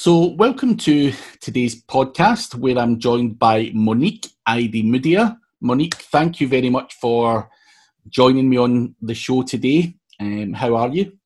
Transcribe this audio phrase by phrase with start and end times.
[0.00, 5.36] So, welcome to today's podcast where I'm joined by Monique Idemudia.
[5.60, 7.50] Monique, thank you very much for
[8.08, 9.96] joining me on the show today.
[10.20, 11.18] Um, how are you?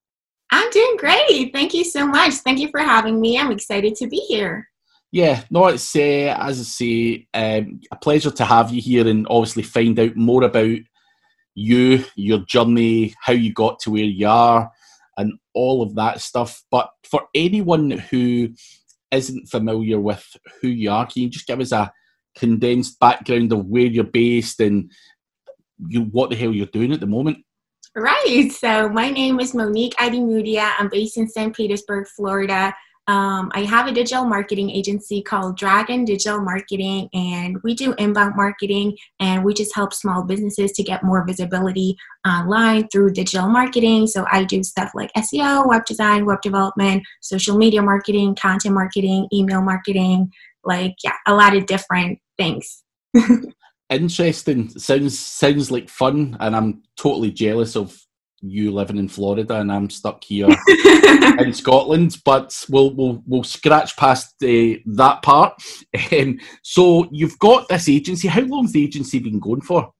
[0.50, 1.52] I'm doing great.
[1.52, 2.32] Thank you so much.
[2.36, 3.38] Thank you for having me.
[3.38, 4.66] I'm excited to be here.
[5.10, 9.26] Yeah, no, it's uh, as I say, um, a pleasure to have you here and
[9.28, 10.78] obviously find out more about
[11.54, 14.70] you, your journey, how you got to where you are,
[15.16, 16.62] and all of that stuff.
[16.70, 18.50] But for anyone who
[19.10, 20.24] isn't familiar with
[20.60, 21.92] who you are, can you just give us a
[22.36, 24.90] condensed background of where you're based and
[25.88, 27.38] you what the hell you're doing at the moment?
[27.94, 28.50] Right.
[28.50, 30.72] So my name is Monique Idemudia.
[30.78, 31.54] I'm based in St.
[31.54, 32.74] Petersburg, Florida.
[33.08, 38.36] Um, I have a digital marketing agency called Dragon Digital Marketing, and we do inbound
[38.36, 41.96] marketing and we just help small businesses to get more visibility
[42.26, 44.06] online through digital marketing.
[44.06, 49.26] So I do stuff like SEO, web design, web development, social media marketing, content marketing,
[49.32, 50.30] email marketing,
[50.64, 52.84] like, yeah, a lot of different things.
[53.90, 54.70] Interesting.
[54.70, 58.00] Sounds sounds like fun, and I'm totally jealous of
[58.42, 60.48] you living in Florida and I'm stuck here
[61.38, 62.18] in Scotland.
[62.24, 65.54] But we'll we'll we'll scratch past uh, that part.
[66.12, 68.28] Um, so you've got this agency.
[68.28, 69.92] How long's the agency been going for?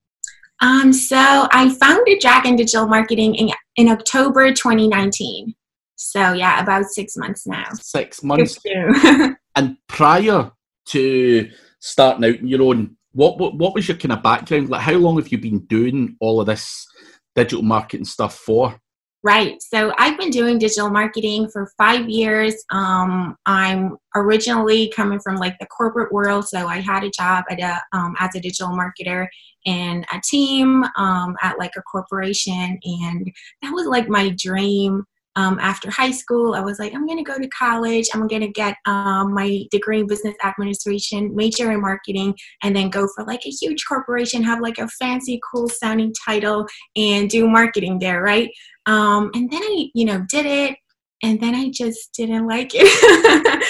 [0.61, 5.55] Um, so I founded Dragon Digital Marketing in, in October 2019.
[5.97, 7.65] So yeah, about six months now.
[7.75, 8.59] Six months.
[9.57, 10.51] and prior
[10.87, 14.69] to starting out on your own, what, what what was your kind of background?
[14.69, 16.87] Like, how long have you been doing all of this
[17.35, 18.79] digital marketing stuff for?
[19.25, 19.63] Right.
[19.63, 22.57] So I've been doing digital marketing for five years.
[22.73, 27.61] Um, I'm originally coming from like the corporate world, so I had a job at
[27.61, 29.29] a um, as a digital marketer
[29.65, 35.05] in a team um, at like a corporation, and that was like my dream
[35.37, 38.09] um, after high school, I was like, I'm going to go to college.
[38.13, 42.91] I'm going to get um, my degree in business administration, major in marketing, and then
[42.91, 46.67] go for like a huge corporation, have like a fancy, cool sounding title,
[46.97, 48.51] and do marketing there, right?
[48.87, 50.77] Um, and then I, you know, did it.
[51.25, 52.87] And then I just didn't like it.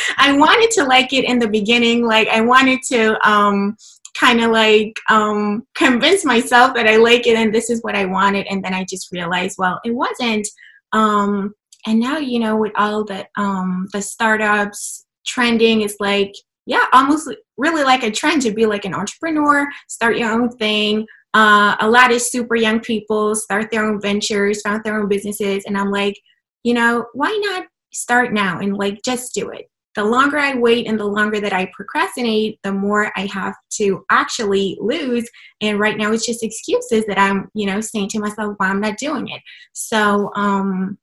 [0.16, 2.02] I wanted to like it in the beginning.
[2.04, 3.76] Like, I wanted to um,
[4.18, 8.06] kind of like um, convince myself that I like it and this is what I
[8.06, 8.46] wanted.
[8.48, 10.48] And then I just realized, well, it wasn't.
[10.92, 11.54] Um,
[11.86, 16.32] and now, you know, with all the um, the startups trending, it's like,
[16.66, 21.06] yeah, almost really like a trend to be like an entrepreneur, start your own thing.
[21.34, 25.64] Uh, a lot of super young people start their own ventures, found their own businesses,
[25.66, 26.18] and I'm like,
[26.62, 29.66] you know, why not start now and like just do it?
[29.94, 34.04] The longer I wait and the longer that I procrastinate, the more I have to
[34.10, 35.28] actually lose.
[35.60, 38.80] And right now, it's just excuses that I'm, you know, saying to myself, why I'm
[38.80, 39.42] not doing it.
[39.72, 40.98] So, um,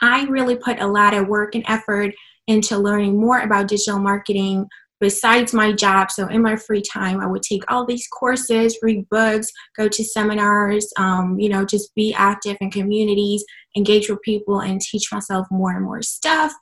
[0.00, 2.12] I really put a lot of work and effort
[2.48, 4.66] into learning more about digital marketing
[5.00, 6.10] besides my job.
[6.10, 10.04] So, in my free time, I would take all these courses, read books, go to
[10.04, 13.44] seminars, um, you know, just be active in communities,
[13.76, 16.52] engage with people, and teach myself more and more stuff.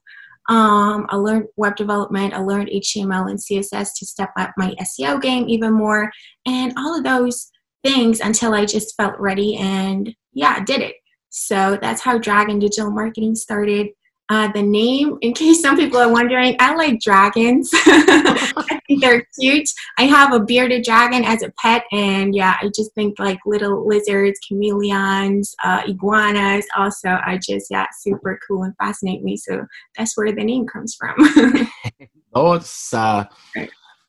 [0.51, 5.23] Um, I learned web development, I learned HTML and CSS to step up my SEO
[5.23, 6.11] game even more,
[6.45, 7.51] and all of those
[7.85, 10.97] things until I just felt ready and yeah, did it.
[11.31, 13.91] So that's how Dragon Digital Marketing started.
[14.31, 17.69] Uh, the name, in case some people are wondering, I like dragons.
[17.75, 19.69] I think they're cute.
[19.99, 23.85] I have a bearded dragon as a pet, and yeah, I just think like little
[23.89, 29.37] lizards, chameleons, uh, iguanas also are just yeah super cool and fascinate me.
[29.37, 29.67] So
[29.99, 31.17] that's where the name comes from.
[32.35, 33.25] oh, it's uh,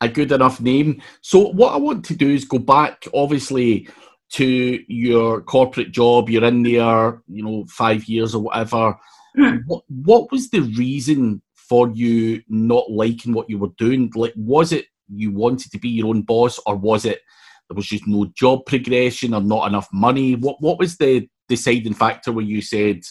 [0.00, 1.02] a good enough name.
[1.20, 3.88] So what I want to do is go back, obviously
[4.34, 6.30] to your corporate job.
[6.30, 8.96] You're in there, you know, five years or whatever.
[9.66, 14.10] What, what was the reason for you not liking what you were doing?
[14.14, 17.20] Like, was it you wanted to be your own boss, or was it
[17.68, 20.34] there was just no job progression or not enough money?
[20.34, 23.02] What What was the deciding factor where you said,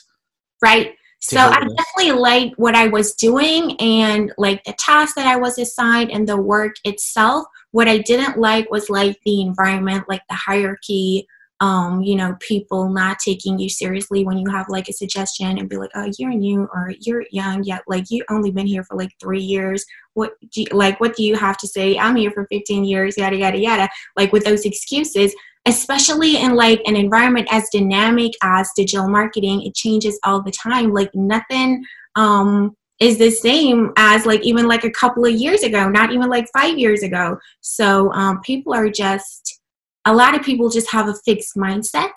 [0.62, 0.94] right?
[1.24, 5.60] So I definitely liked what I was doing and like the task that I was
[5.60, 7.46] assigned and the work itself.
[7.72, 11.28] What I didn't like was like the environment, like the hierarchy,
[11.62, 15.70] um, you know, people not taking you seriously when you have like a suggestion and
[15.70, 18.98] be like, oh, you're new or you're young, yet like you only been here for
[18.98, 19.86] like three years.
[20.16, 22.00] What do you, like what do you have to say?
[22.00, 23.90] I'm here for 15 years, yada yada yada.
[24.18, 25.36] Like with those excuses,
[25.68, 30.92] especially in like an environment as dynamic as digital marketing, it changes all the time.
[30.92, 31.86] Like nothing
[32.16, 36.28] um is the same as like even like a couple of years ago, not even
[36.28, 37.38] like five years ago.
[37.62, 39.61] So um, people are just
[40.06, 42.14] a lot of people just have a fixed mindset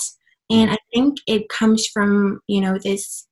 [0.51, 3.27] and i think it comes from you know this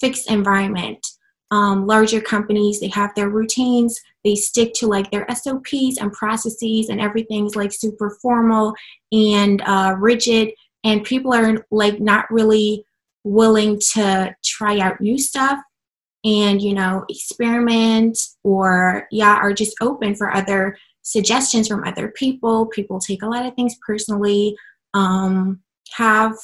[0.00, 1.06] fixed environment
[1.50, 6.88] um, larger companies, they have their routines, they stick to like their SOPs and processes,
[6.88, 8.74] and everything's like super formal
[9.12, 10.50] and uh, rigid.
[10.84, 12.84] And people are like not really
[13.24, 15.58] willing to try out new stuff
[16.24, 20.76] and, you know, experiment or, yeah, are just open for other
[21.08, 22.66] suggestions from other people.
[22.66, 24.56] People take a lot of things personally,
[24.94, 25.60] um,
[25.92, 26.34] have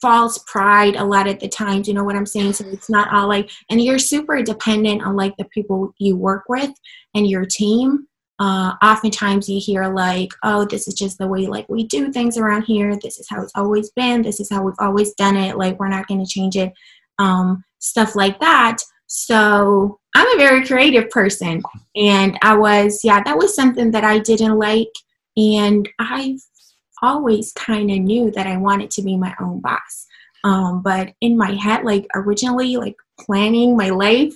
[0.00, 2.52] false pride a lot of the times you know what i'm saying?
[2.52, 6.44] So it's not all like and you're super dependent on like the people you work
[6.48, 6.70] with
[7.14, 8.06] and your team.
[8.38, 12.38] Uh, oftentimes you hear like oh this is just the way like we do things
[12.38, 12.96] around here.
[12.96, 14.22] This is how it's always been.
[14.22, 15.58] This is how we've always done it.
[15.58, 16.72] Like we're not going to change it.
[17.18, 18.78] Um, stuff like that.
[19.06, 21.62] So i'm a very creative person
[21.96, 24.92] and i was yeah that was something that i didn't like
[25.36, 26.40] and i've
[27.02, 30.06] always kind of knew that I wanted to be my own boss.
[30.44, 34.34] Um, but in my head, like originally, like planning my life,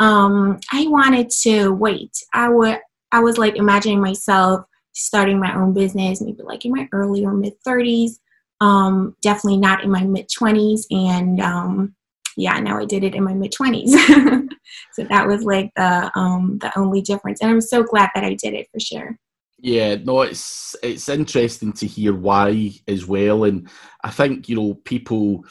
[0.00, 2.16] um, I wanted to wait.
[2.32, 2.78] I would,
[3.12, 7.32] I was like imagining myself starting my own business, maybe like in my early or
[7.32, 8.12] mid 30s.
[8.60, 10.84] Um, definitely not in my mid 20s.
[10.90, 11.94] And um,
[12.36, 13.90] yeah, now I did it in my mid 20s.
[14.92, 17.40] so that was like the um, the only difference.
[17.40, 19.18] And I'm so glad that I did it for sure.
[19.58, 23.68] Yeah, no, it's it's interesting to hear why as well, and
[24.04, 25.46] I think you know people,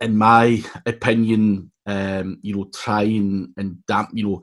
[0.00, 4.42] in my opinion, um, you know, try and, and damp, you know,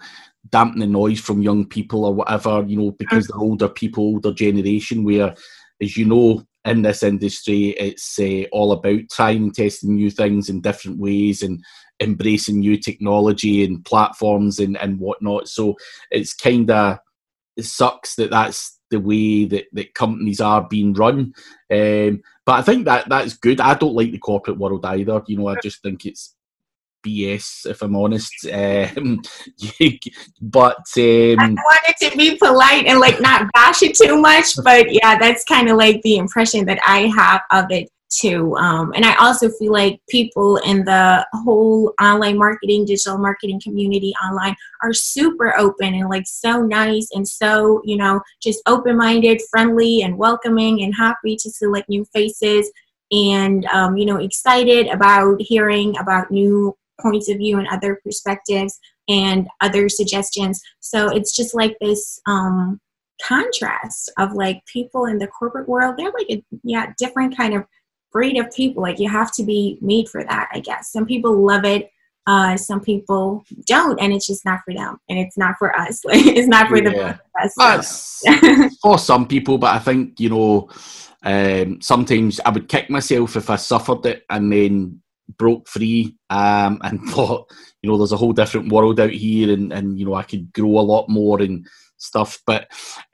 [0.49, 4.31] dampen the noise from young people or whatever, you know, because they're older people, older
[4.31, 5.03] generation.
[5.03, 5.33] Where,
[5.81, 10.61] as you know, in this industry, it's uh, all about trying testing new things in
[10.61, 11.63] different ways and
[11.99, 15.47] embracing new technology and platforms and and whatnot.
[15.47, 15.75] So
[16.11, 16.99] it's kind of
[17.57, 21.33] it sucks that that's the way that, that companies are being run.
[21.71, 23.59] Um, but I think that that's good.
[23.59, 25.21] I don't like the corporate world either.
[25.27, 26.32] You know, I just think it's
[27.03, 28.33] BS if I'm honest.
[28.51, 29.21] Um,
[30.41, 34.55] but um, I wanted to be polite and like not bash it too much.
[34.63, 38.55] But yeah, that's kind of like the impression that I have of it too.
[38.57, 44.13] Um, and I also feel like people in the whole online marketing, digital marketing community
[44.23, 49.41] online are super open and like so nice and so, you know, just open minded,
[49.49, 52.71] friendly, and welcoming and happy to see like new faces
[53.11, 58.79] and, um, you know, excited about hearing about new points of view and other perspectives
[59.07, 60.61] and other suggestions.
[60.79, 62.79] So it's just like this um,
[63.21, 65.95] contrast of like people in the corporate world.
[65.97, 67.65] They're like a yeah different kind of
[68.11, 68.83] breed of people.
[68.83, 70.91] Like you have to be made for that, I guess.
[70.91, 71.89] Some people love it.
[72.25, 76.01] Uh, some people don't, and it's just not for them, and it's not for us.
[76.05, 77.17] Like it's not for yeah.
[77.35, 78.21] the us.
[78.25, 78.69] So.
[78.81, 80.69] for some people, but I think you know,
[81.23, 85.02] um, sometimes I would kick myself if I suffered it and then
[85.37, 87.49] broke free um, and thought,
[87.81, 90.51] you know, there's a whole different world out here, and and you know, I could
[90.53, 91.65] grow a lot more and
[91.97, 92.39] stuff.
[92.45, 92.67] But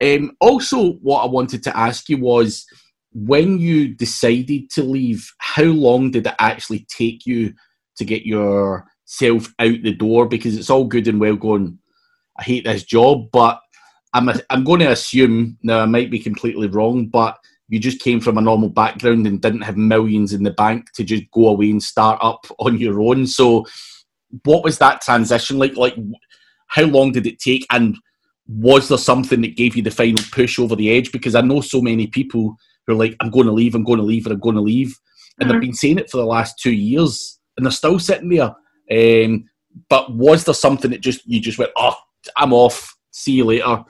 [0.04, 2.66] um, also, what I wanted to ask you was
[3.12, 7.54] when you decided to leave, how long did it actually take you
[7.98, 10.28] to get yourself out the door?
[10.28, 11.80] Because it's all good and well going,
[12.38, 13.60] I hate this job, but
[14.14, 17.38] I'm, a, I'm going to assume, now I might be completely wrong, but
[17.69, 21.04] you just came from a normal background and didn't have millions in the bank to
[21.04, 23.25] just go away and start up on your own.
[23.27, 23.66] So,
[24.44, 25.77] what was that transition like?
[25.77, 25.95] Like,
[26.68, 27.66] how long did it take?
[27.71, 27.98] And
[28.48, 31.12] was there something that gave you the final push over the edge?
[31.12, 32.55] Because I know so many people
[32.86, 34.62] who are like, I'm going to leave, I'm going to leave, and I'm going to
[34.62, 34.96] leave.
[35.39, 35.53] And mm-hmm.
[35.53, 38.55] they've been saying it for the last two years, and they're still sitting there.
[38.91, 39.46] Um,
[39.89, 41.96] but was there something that just you just went, oh,
[42.38, 42.96] I'm off.
[43.12, 43.84] See you later.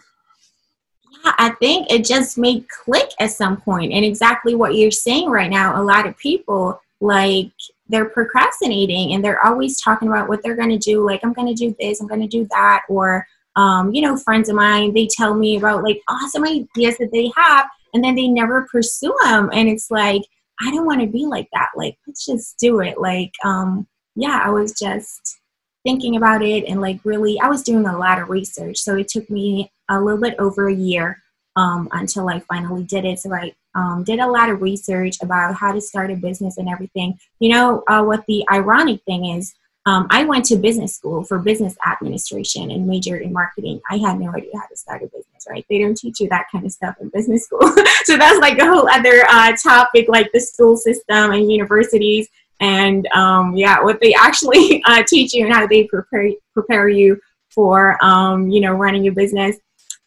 [1.37, 5.49] I think it just made click at some point, and exactly what you're saying right
[5.49, 5.81] now.
[5.81, 7.51] A lot of people like
[7.87, 11.05] they're procrastinating, and they're always talking about what they're going to do.
[11.05, 14.15] Like, I'm going to do this, I'm going to do that, or um, you know,
[14.15, 18.15] friends of mine, they tell me about like awesome ideas that they have, and then
[18.15, 20.21] they never pursue them and it's like
[20.61, 24.41] i don't want to be like that like let's just do it like um yeah
[24.43, 25.39] i was just
[25.83, 29.07] thinking about it and like really i was doing a lot of research so it
[29.07, 31.21] took me a little bit over a year
[31.55, 35.55] um, until i finally did it so i um, did a lot of research about
[35.55, 39.53] how to start a business and everything you know uh, what the ironic thing is
[39.89, 43.81] um, I went to business school for business administration and majored in marketing.
[43.89, 45.65] I had no idea how to start a business, right?
[45.69, 47.61] They don't teach you that kind of stuff in business school.
[48.03, 52.27] so that's like a whole other uh, topic, like the school system and universities.
[52.59, 57.19] And um, yeah, what they actually uh, teach you and how they prepare prepare you
[57.49, 59.57] for um, you know running a business.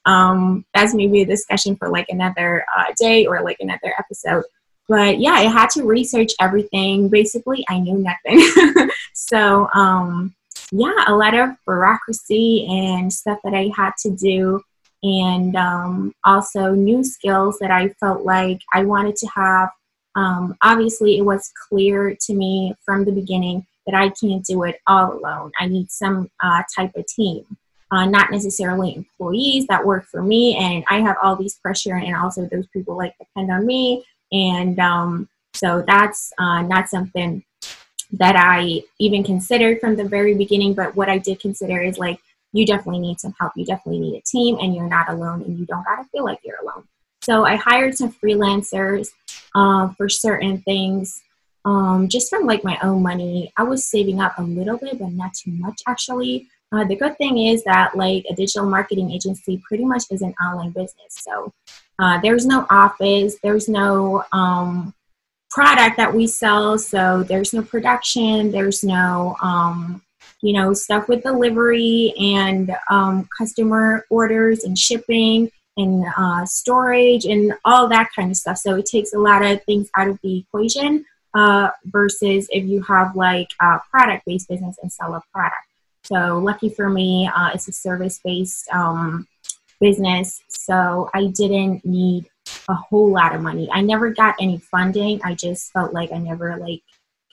[0.04, 4.44] Um, that's maybe a discussion for like another uh, day or like another episode.
[4.88, 7.08] But yeah, I had to research everything.
[7.08, 8.90] Basically, I knew nothing.
[9.14, 10.34] so um,
[10.72, 14.60] yeah, a lot of bureaucracy and stuff that I had to do,
[15.02, 19.70] and um, also new skills that I felt like I wanted to have.
[20.14, 24.76] Um, obviously, it was clear to me from the beginning that I can't do it
[24.86, 25.52] all alone.
[25.58, 27.44] I need some uh, type of team,
[27.92, 32.16] uh, not necessarily employees that work for me, and I have all these pressure, and
[32.16, 37.44] also those people like depend on me, and um, so that's uh, not something
[38.12, 40.72] that I even considered from the very beginning.
[40.72, 42.18] But what I did consider is like,
[42.52, 43.52] you definitely need some help.
[43.56, 46.40] You definitely need a team, and you're not alone, and you don't gotta feel like
[46.42, 46.84] you're alone.
[47.20, 49.08] So I hired some freelancers
[49.54, 51.22] uh, for certain things,
[51.66, 53.52] um, just from like my own money.
[53.58, 56.48] I was saving up a little bit, but not too much actually.
[56.72, 60.34] Uh, the good thing is that like a digital marketing agency pretty much is an
[60.42, 61.10] online business.
[61.10, 61.52] So
[61.98, 64.94] uh, there's no office, there's no um,
[65.50, 66.78] product that we sell.
[66.78, 70.02] So there's no production, there's no, um,
[70.40, 77.52] you know, stuff with delivery and um, customer orders and shipping and uh, storage and
[77.64, 78.58] all that kind of stuff.
[78.58, 82.82] So it takes a lot of things out of the equation uh, versus if you
[82.82, 85.66] have like a product based business and sell a product.
[86.04, 89.26] So lucky for me, uh, it's a service based um,
[89.80, 90.42] business.
[90.48, 92.26] So I didn't need
[92.68, 93.68] a whole lot of money.
[93.72, 95.20] I never got any funding.
[95.24, 96.82] I just felt like I never like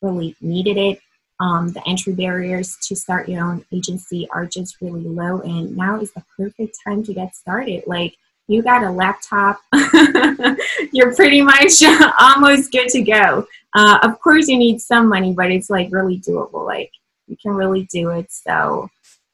[0.01, 0.99] really needed it.
[1.39, 6.01] Um, the entry barriers to start your own agency are just really low, and now
[6.01, 7.83] is the perfect time to get started.
[7.87, 8.13] Like
[8.47, 9.61] you got a laptop,
[10.91, 11.81] you're pretty much
[12.19, 13.47] almost good to go.
[13.73, 16.65] Uh, of course, you need some money, but it's like really doable.
[16.65, 16.91] Like
[17.29, 18.31] you can really do it.
[18.31, 18.89] So,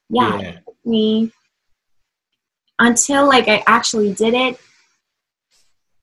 [0.08, 0.58] yeah, yeah.
[0.84, 1.32] me
[2.78, 4.60] until like I actually did it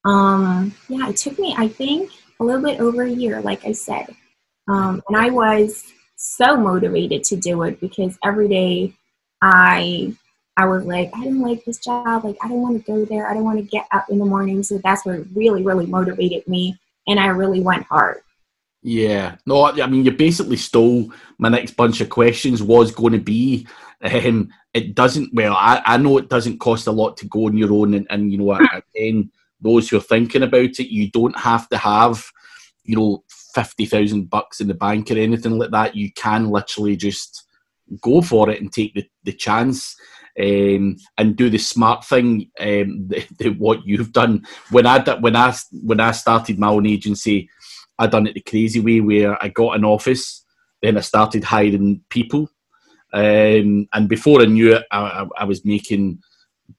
[0.05, 3.71] um, yeah, it took me, I think, a little bit over a year, like I
[3.71, 4.13] said.
[4.67, 5.83] Um, and I was
[6.15, 8.93] so motivated to do it because every day
[9.41, 10.15] I
[10.55, 12.23] I was like, I don't like this job.
[12.23, 13.27] Like, I don't want to go there.
[13.27, 14.61] I don't want to get up in the morning.
[14.61, 16.77] So that's what really, really motivated me.
[17.07, 18.21] And I really went hard.
[18.83, 19.37] Yeah.
[19.45, 23.65] No, I mean, you basically stole my next bunch of questions was going to be,
[24.03, 27.57] um, it doesn't, well, I, I know it doesn't cost a lot to go on
[27.57, 27.93] your own.
[27.93, 28.51] And, and you know,
[28.95, 32.25] again, those who are thinking about it, you don't have to have,
[32.83, 33.23] you know,
[33.55, 35.95] fifty thousand bucks in the bank or anything like that.
[35.95, 37.45] You can literally just
[38.01, 39.95] go for it and take the, the chance.
[40.35, 42.49] Um, and do the smart thing.
[42.59, 46.87] Um, the, the, what you've done when I when I when I started my own
[46.87, 47.49] agency,
[47.99, 50.45] I done it the crazy way where I got an office,
[50.81, 52.49] then I started hiring people,
[53.13, 56.19] um, and before I knew it, I, I, I was making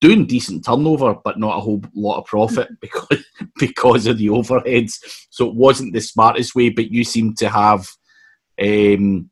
[0.00, 3.25] doing decent turnover, but not a whole lot of profit because
[3.59, 4.94] because of the overheads.
[5.30, 6.71] So it wasn't the smartest way.
[6.71, 7.88] But you seem to have
[8.61, 9.30] um,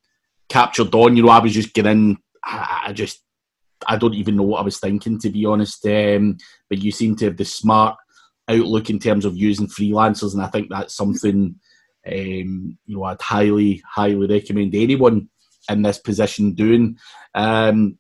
[0.49, 1.17] captured on.
[1.17, 2.19] You know, I was just getting.
[2.45, 3.21] I, I just.
[3.89, 5.85] I don't even know what I was thinking, to be honest.
[5.87, 6.37] Um,
[6.71, 7.97] but you seem to have the smart
[8.49, 11.57] outlook in terms of using freelancers, and I think that's something
[12.06, 15.28] um, you know I'd highly, highly recommend anyone
[15.71, 16.99] in this position doing.
[17.35, 17.99] Um,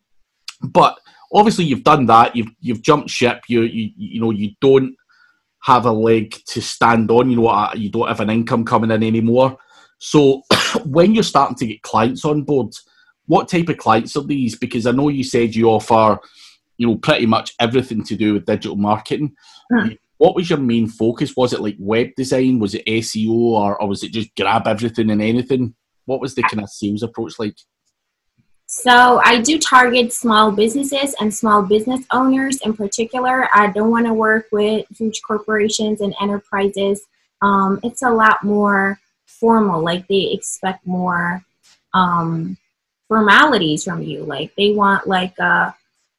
[0.62, 0.98] but
[1.32, 2.36] obviously you've done that.
[2.36, 3.42] You've you've jumped ship.
[3.48, 4.94] You you you know you don't
[5.62, 7.30] have a leg to stand on.
[7.30, 9.56] You know you don't have an income coming in anymore.
[9.98, 10.42] So
[10.84, 12.72] when you're starting to get clients on board,
[13.26, 14.58] what type of clients are these?
[14.58, 16.18] Because I know you said you offer,
[16.76, 19.34] you know, pretty much everything to do with digital marketing.
[19.72, 19.90] Hmm.
[20.22, 21.34] What was your main focus?
[21.36, 22.60] Was it like web design?
[22.60, 25.74] Was it SEO, or, or was it just grab everything and anything?
[26.04, 27.56] What was the kind of sales approach like?
[28.66, 33.48] So I do target small businesses and small business owners in particular.
[33.52, 37.04] I don't want to work with huge corporations and enterprises.
[37.40, 39.82] Um, it's a lot more formal.
[39.82, 41.42] Like they expect more
[41.94, 42.56] um,
[43.08, 44.22] formalities from you.
[44.22, 45.74] Like they want like a,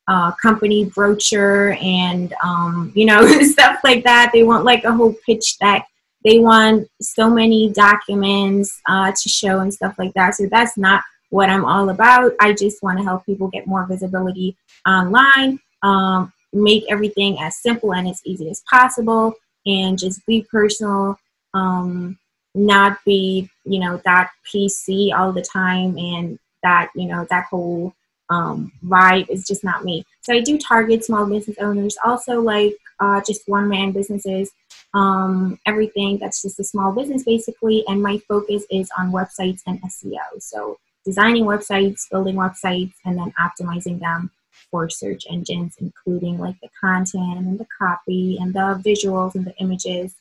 [0.08, 4.32] a company brochure and um, you know stuff like that.
[4.34, 5.88] They want like a whole pitch deck.
[6.24, 10.36] They want so many documents uh, to show and stuff like that.
[10.36, 12.34] So that's not what I'm all about.
[12.40, 14.56] I just want to help people get more visibility
[14.88, 19.34] online, um, make everything as simple and as easy as possible,
[19.66, 21.20] and just be personal,
[21.54, 22.18] um,
[22.56, 27.94] not be, you know, that PC all the time and that, you know, that whole
[28.30, 30.06] um, vibe is just not me.
[30.22, 34.52] So I do target small business owners, also like uh, just one man businesses,
[34.94, 37.84] um, everything that's just a small business basically.
[37.88, 40.42] And my focus is on websites and SEO.
[40.42, 44.32] So designing websites, building websites, and then optimizing them
[44.72, 49.56] for search engines, including like the content and the copy and the visuals and the
[49.58, 50.16] images,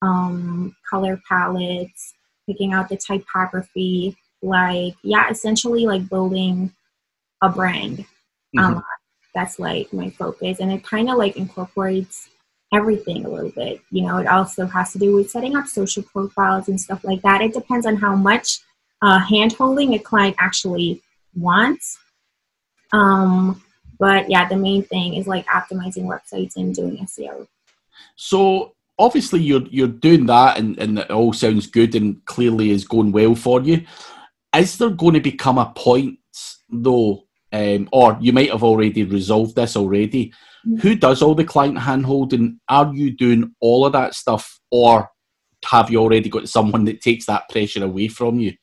[0.00, 2.14] um, color palettes,
[2.46, 6.72] picking out the typography, like, yeah, essentially like building
[7.42, 7.98] a brand.
[8.56, 8.58] Mm-hmm.
[8.58, 8.84] Um,
[9.34, 12.28] that's like my focus, and it kind of like incorporates
[12.72, 13.80] everything a little bit.
[13.90, 17.22] You know, it also has to do with setting up social profiles and stuff like
[17.22, 17.40] that.
[17.40, 18.60] It depends on how much
[19.02, 21.02] uh, hand holding a client actually
[21.34, 21.98] wants.
[22.92, 23.62] Um,
[23.98, 27.46] but yeah, the main thing is like optimizing websites and doing SEO.
[28.16, 32.86] So obviously you're you're doing that and, and it all sounds good and clearly is
[32.86, 33.84] going well for you.
[34.56, 36.18] Is there going to become a point
[36.70, 40.32] though, um, or you might have already resolved this already?
[40.66, 40.76] Mm-hmm.
[40.78, 42.58] Who does all the client handholding?
[42.68, 45.10] Are you doing all of that stuff, or
[45.64, 48.54] have you already got someone that takes that pressure away from you?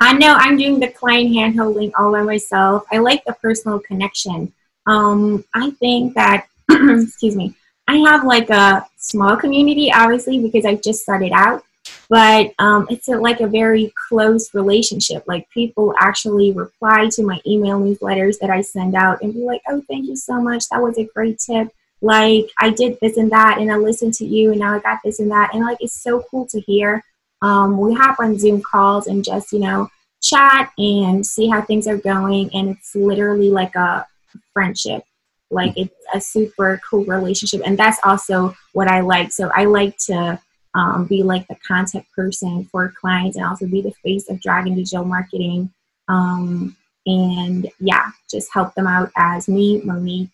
[0.00, 2.84] I know I'm doing the client handholding all by myself.
[2.90, 4.52] I like the personal connection.
[4.86, 7.54] Um, I think that, excuse me,
[7.86, 11.62] I have like a small community, obviously, because I just started out,
[12.08, 15.24] but um, it's a, like a very close relationship.
[15.26, 19.62] Like people actually reply to my email newsletters that I send out and be like,
[19.68, 20.68] oh, thank you so much.
[20.68, 21.68] That was a great tip.
[22.00, 25.00] Like I did this and that, and I listened to you, and now I got
[25.02, 25.54] this and that.
[25.54, 27.02] And like it's so cool to hear.
[27.40, 29.88] Um, we hop on Zoom calls and just, you know,
[30.22, 32.50] chat and see how things are going.
[32.54, 34.06] And it's literally like a
[34.52, 35.04] friendship.
[35.50, 37.62] Like it's a super cool relationship.
[37.64, 39.30] And that's also what I like.
[39.30, 40.40] So I like to
[40.74, 44.74] um, be like the contact person for clients and also be the face of Dragon
[44.74, 45.72] Digital Marketing.
[46.08, 46.76] Um,
[47.06, 50.30] and yeah, just help them out as me, Monique.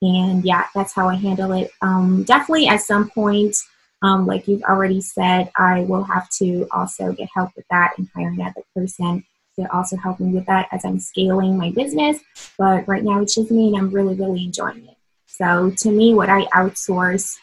[0.00, 1.70] And yeah, that's how I handle it.
[1.82, 3.56] Um, definitely at some point,
[4.02, 8.08] um, like you've already said, I will have to also get help with that and
[8.14, 9.24] hire another person
[9.56, 12.18] to also help me with that as I'm scaling my business.
[12.58, 14.96] But right now it's just me and I'm really, really enjoying it.
[15.26, 17.36] So to me, what I outsource,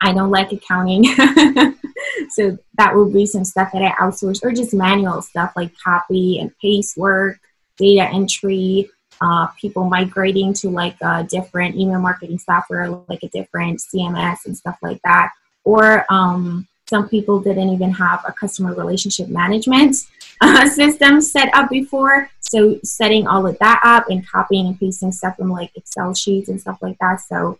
[0.00, 1.04] I don't like accounting.
[2.30, 6.38] so that would be some stuff that I outsource or just manual stuff like copy
[6.38, 7.38] and paste work,
[7.78, 13.80] data entry, uh, people migrating to like a different email marketing software, like a different
[13.80, 15.30] CMS and stuff like that
[15.64, 19.96] or um, some people didn't even have a customer relationship management
[20.40, 22.30] uh, system set up before.
[22.40, 26.48] So setting all of that up and copying and pasting stuff from like Excel sheets
[26.48, 27.20] and stuff like that.
[27.20, 27.58] So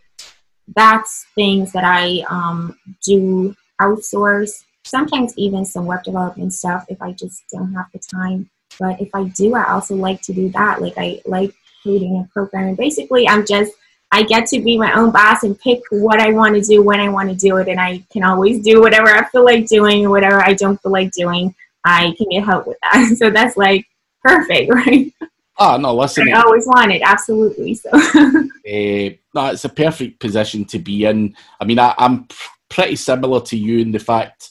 [0.75, 4.63] that's things that I um, do outsource.
[4.83, 8.49] Sometimes even some web development stuff if I just don't have the time.
[8.79, 10.81] But if I do, I also like to do that.
[10.81, 12.69] Like I like creating a program.
[12.69, 13.73] And basically, I'm just
[14.11, 16.99] I get to be my own boss and pick what I want to do when
[16.99, 20.05] I want to do it, and I can always do whatever I feel like doing,
[20.05, 21.53] or whatever I don't feel like doing.
[21.85, 23.15] I can get help with that.
[23.17, 23.85] So that's like
[24.23, 25.13] perfect, right?
[25.57, 26.31] Oh no, listen.
[26.33, 27.75] I always wanted, absolutely.
[27.75, 27.89] So.
[27.91, 28.31] uh,
[28.65, 31.35] no, it's a perfect position to be in.
[31.59, 32.27] I mean, I, am
[32.69, 34.49] pretty similar to you in the fact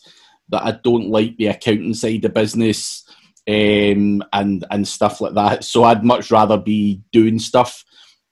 [0.49, 3.05] that I don't like the accounting side of business
[3.47, 5.65] um, and and stuff like that.
[5.65, 7.85] So I'd much rather be doing stuff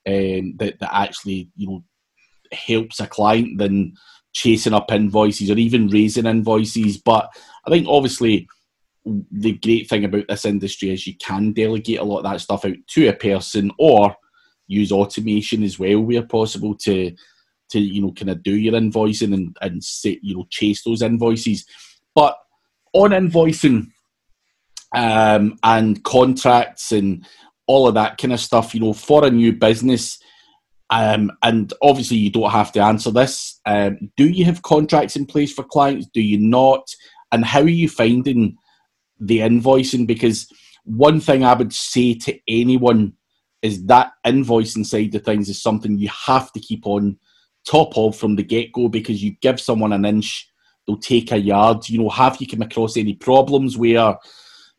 [0.07, 1.85] um, that, that actually you know
[2.53, 3.95] helps a client than
[4.33, 6.97] chasing up invoices or even raising invoices.
[6.97, 7.29] But
[7.67, 8.49] I think obviously
[9.05, 12.65] the great thing about this industry is you can delegate a lot of that stuff
[12.65, 14.15] out to a person or
[14.69, 17.13] use automation as well where possible to
[17.71, 21.03] to you know kind of do your invoicing and and say, you know chase those
[21.03, 21.67] invoices
[22.15, 22.37] but
[22.93, 23.89] on invoicing
[24.95, 27.27] um, and contracts and
[27.67, 30.19] all of that kind of stuff, you know, for a new business.
[30.91, 33.61] Um, and obviously, you don't have to answer this.
[33.65, 36.07] Um, do you have contracts in place for clients?
[36.13, 36.87] Do you not?
[37.31, 38.59] And how are you finding
[39.27, 40.07] the invoicing?
[40.07, 40.51] Because
[40.85, 43.15] one thing I would say to anyone
[43.63, 47.17] is that invoicing side of things is something you have to keep on
[47.67, 50.49] top of from the get go because you give someone an inch,
[50.87, 51.89] they'll take a yard.
[51.89, 54.17] You know, have you come across any problems where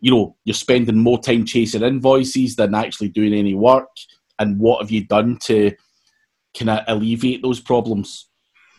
[0.01, 3.87] you know you're spending more time chasing invoices than actually doing any work
[4.37, 5.71] and what have you done to
[6.57, 8.27] kind of alleviate those problems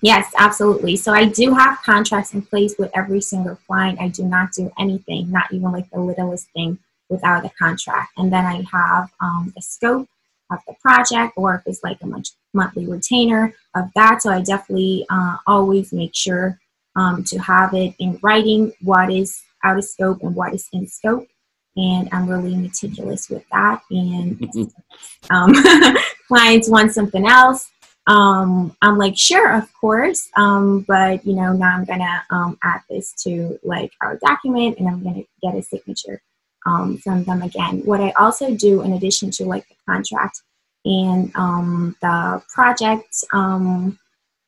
[0.04, 4.24] yes absolutely so i do have contracts in place with every single client i do
[4.24, 8.62] not do anything not even like the littlest thing without a contract and then i
[8.70, 10.08] have um, the scope
[10.50, 14.40] of the project or if it's like a month, monthly retainer of that so i
[14.40, 16.58] definitely uh, always make sure
[16.96, 20.86] um, to have it in writing what is out of scope and what is in
[20.86, 21.26] scope.
[21.76, 23.82] And I'm really meticulous with that.
[23.90, 24.40] And
[25.30, 25.52] um,
[26.28, 27.70] clients want something else.
[28.06, 30.28] Um, I'm like, sure, of course.
[30.36, 34.88] Um, but, you know, now I'm to um, add this to like our document and
[34.88, 36.20] I'm to get a signature
[36.66, 37.82] um, from them again.
[37.84, 40.42] What I also do in addition to like the contract
[40.84, 43.98] and um, the project, um,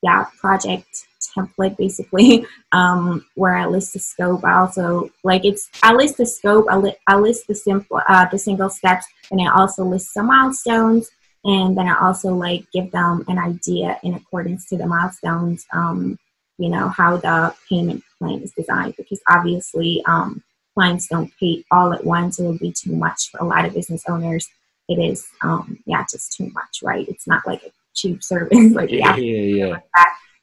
[0.03, 0.87] yeah, project
[1.35, 4.43] template basically um, where I list the scope.
[4.43, 6.67] I also like it's I list the scope.
[6.69, 10.27] I, li- I list the simple uh, the single steps, and I also list some
[10.27, 11.09] milestones.
[11.43, 15.65] And then I also like give them an idea in accordance to the milestones.
[15.73, 16.17] Um,
[16.57, 21.93] you know how the payment plan is designed because obviously um, clients don't pay all
[21.93, 22.39] at once.
[22.39, 24.47] It would be too much for a lot of business owners.
[24.89, 27.07] It is, um, yeah, just too much, right?
[27.07, 28.71] It's not like a cheap service.
[28.73, 29.65] like yeah, yeah, yeah.
[29.67, 29.83] Like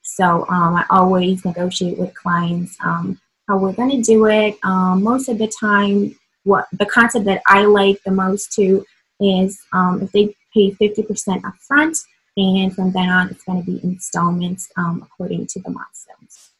[0.03, 4.55] so um, I always negotiate with clients um, how we're going to do it.
[4.63, 8.85] Um, most of the time, what the concept that I like the most too
[9.19, 11.97] is um, if they pay 50% upfront,
[12.37, 16.51] and from then on, it's going to be installments um, according to the milestones.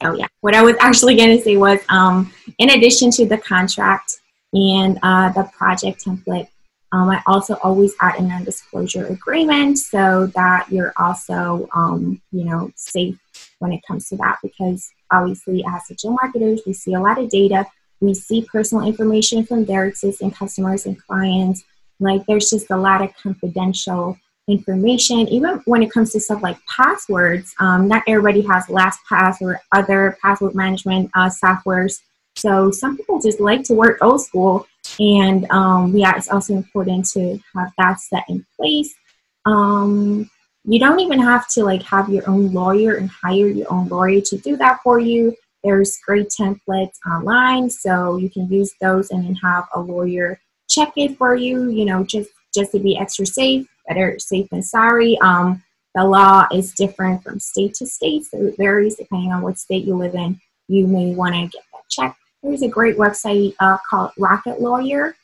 [0.00, 3.38] So yeah, what I was actually going to say was, um, in addition to the
[3.38, 4.20] contract
[4.52, 6.48] and uh, the project template,
[6.90, 12.70] um, I also always add a non-disclosure agreement so that you're also, um, you know,
[12.76, 13.18] safe
[13.58, 17.28] when it comes to that because obviously as digital marketers, we see a lot of
[17.28, 17.66] data.
[18.00, 21.64] We see personal information from their existing customers and clients.
[22.00, 25.28] Like there's just a lot of confidential information.
[25.28, 30.16] Even when it comes to stuff like passwords, um, not everybody has LastPass or other
[30.22, 32.00] password management uh, softwares.
[32.36, 34.66] So some people just like to work old school
[35.00, 38.94] and um, yeah, it's also important to have that set in place.
[39.44, 40.30] Um,
[40.64, 44.20] you don't even have to like have your own lawyer and hire your own lawyer
[44.20, 45.34] to do that for you.
[45.64, 50.92] There's great templates online, so you can use those and then have a lawyer check
[50.96, 51.70] it for you.
[51.70, 53.66] You know, just just to be extra safe.
[53.86, 55.18] Better safe than sorry.
[55.20, 55.62] Um,
[55.94, 59.84] the law is different from state to state, so it varies depending on what state
[59.84, 60.40] you live in.
[60.68, 65.16] You may want to get that checked there's a great website uh, called Rocket Lawyer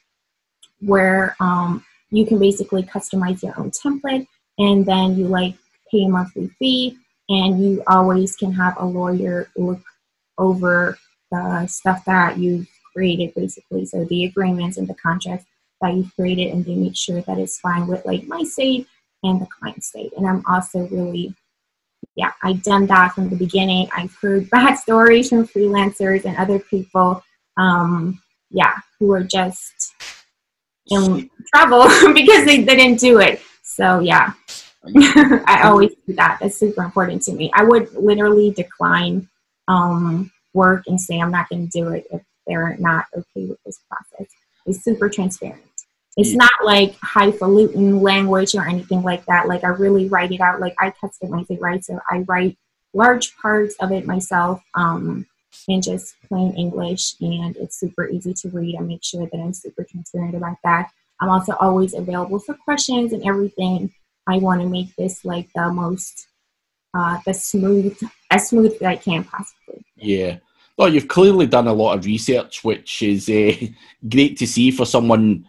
[0.81, 4.27] where um, you can basically customize your own template
[4.59, 5.55] and then you like
[5.91, 6.97] pay a monthly fee
[7.29, 9.81] and you always can have a lawyer look
[10.39, 10.99] over
[11.31, 15.47] the stuff that you've created basically so the agreements and the contracts
[15.81, 18.87] that you've created and they make sure that it's fine with like my state
[19.23, 21.35] and the client state and i'm also really
[22.17, 23.89] yeah, I've done that from the beginning.
[23.97, 27.23] I've heard bad stories from freelancers and other people,
[27.57, 29.95] um, yeah, who are just
[30.89, 33.41] in trouble because they didn't do it.
[33.63, 34.33] So yeah,
[35.47, 36.39] I always do that.
[36.41, 37.51] That's super important to me.
[37.55, 39.29] I would literally decline
[39.67, 43.59] um, work and say I'm not going to do it if they're not okay with
[43.65, 44.33] this process.
[44.67, 45.63] It's super transparent.
[46.17, 46.37] It's yeah.
[46.39, 49.49] not like highfalutin language or anything like that.
[49.49, 50.61] Like I really write it out.
[50.61, 51.85] Like I customize it, right?
[51.85, 52.57] So I write
[52.93, 55.27] large parts of it myself um,
[55.69, 58.77] in just plain English, and it's super easy to read.
[58.77, 60.91] I make sure that I'm super transparent about that.
[61.21, 63.93] I'm also always available for questions and everything.
[64.27, 66.29] I want to make this like the most,
[66.95, 67.99] uh, the smooth,
[68.31, 69.85] as smooth as I can possibly.
[69.97, 70.39] Yeah.
[70.77, 73.55] Well, you've clearly done a lot of research, which is uh,
[74.09, 75.47] great to see for someone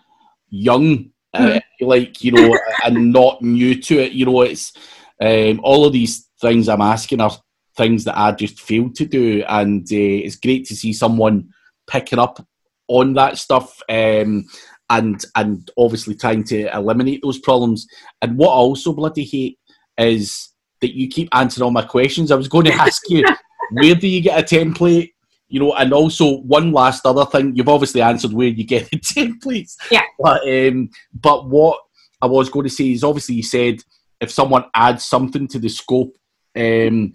[0.49, 4.11] young, uh, like you know, and not new to it.
[4.11, 4.73] You know, it's
[5.19, 7.31] um, all of these things I'm asking are
[7.75, 11.49] things that I just failed to do, and uh, it's great to see someone
[11.87, 12.45] picking up
[12.87, 13.81] on that stuff.
[13.89, 14.45] Um,
[14.89, 17.87] and and obviously trying to eliminate those problems.
[18.21, 19.57] And what I also bloody hate
[19.97, 20.49] is
[20.81, 22.31] that you keep answering all my questions.
[22.31, 23.23] I was going to ask you,
[23.71, 25.13] where do you get a template?
[25.47, 28.97] You know, and also one last other thing, you've obviously answered where you get the
[28.99, 29.75] templates.
[29.91, 30.03] Yeah.
[30.19, 31.79] But um, but what
[32.21, 33.79] I was going to say is obviously you said
[34.19, 36.15] if someone adds something to the scope,
[36.55, 37.13] um,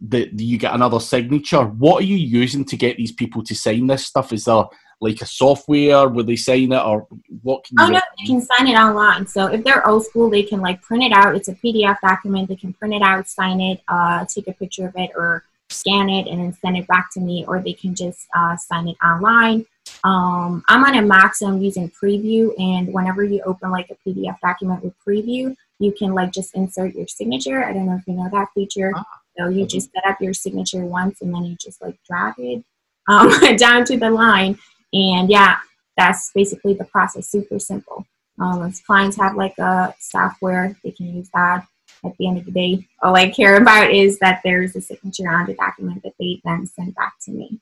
[0.00, 1.64] that you get another signature.
[1.64, 4.32] What are you using to get these people to sign this stuff?
[4.32, 4.64] Is there
[5.00, 7.06] like a software where they sign it, or
[7.42, 7.64] what?
[7.64, 9.26] Can oh no, they can sign it online.
[9.26, 11.34] So if they're old school, they can like print it out.
[11.34, 12.48] It's a PDF document.
[12.48, 16.08] They can print it out, sign it, uh, take a picture of it, or scan
[16.08, 18.96] it and then send it back to me, or they can just uh, sign it
[19.02, 19.66] online.
[20.04, 24.08] Um, I'm on a Mac, so I'm using Preview, and whenever you open like a
[24.08, 27.64] PDF document with Preview, you can like just insert your signature.
[27.64, 28.92] I don't know if you know that feature.
[28.94, 29.04] Ah,
[29.38, 32.64] so you just set up your signature once, and then you just like drag it
[33.08, 34.58] um, down to the line,
[34.92, 35.58] and yeah,
[35.96, 37.28] that's basically the process.
[37.28, 38.06] Super simple.
[38.38, 41.66] Um, if clients have like a software, they can use that
[42.04, 45.30] at the end of the day, all I care about is that there's a signature
[45.30, 47.60] on the document that they then send back to me.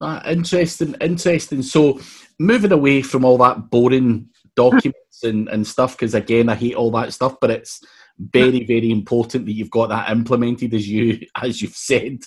[0.00, 1.62] Uh, interesting, interesting.
[1.62, 2.00] So,
[2.38, 6.90] moving away from all that boring documents and, and stuff, because again, I hate all
[6.92, 7.80] that stuff, but it's
[8.18, 12.18] very, very important that you've got that implemented, as you as you've said.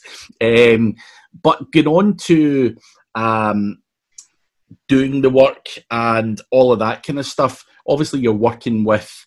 [0.41, 0.95] Um,
[1.43, 2.75] but going on to
[3.13, 3.81] um,
[4.87, 7.65] doing the work and all of that kind of stuff.
[7.87, 9.25] Obviously, you're working with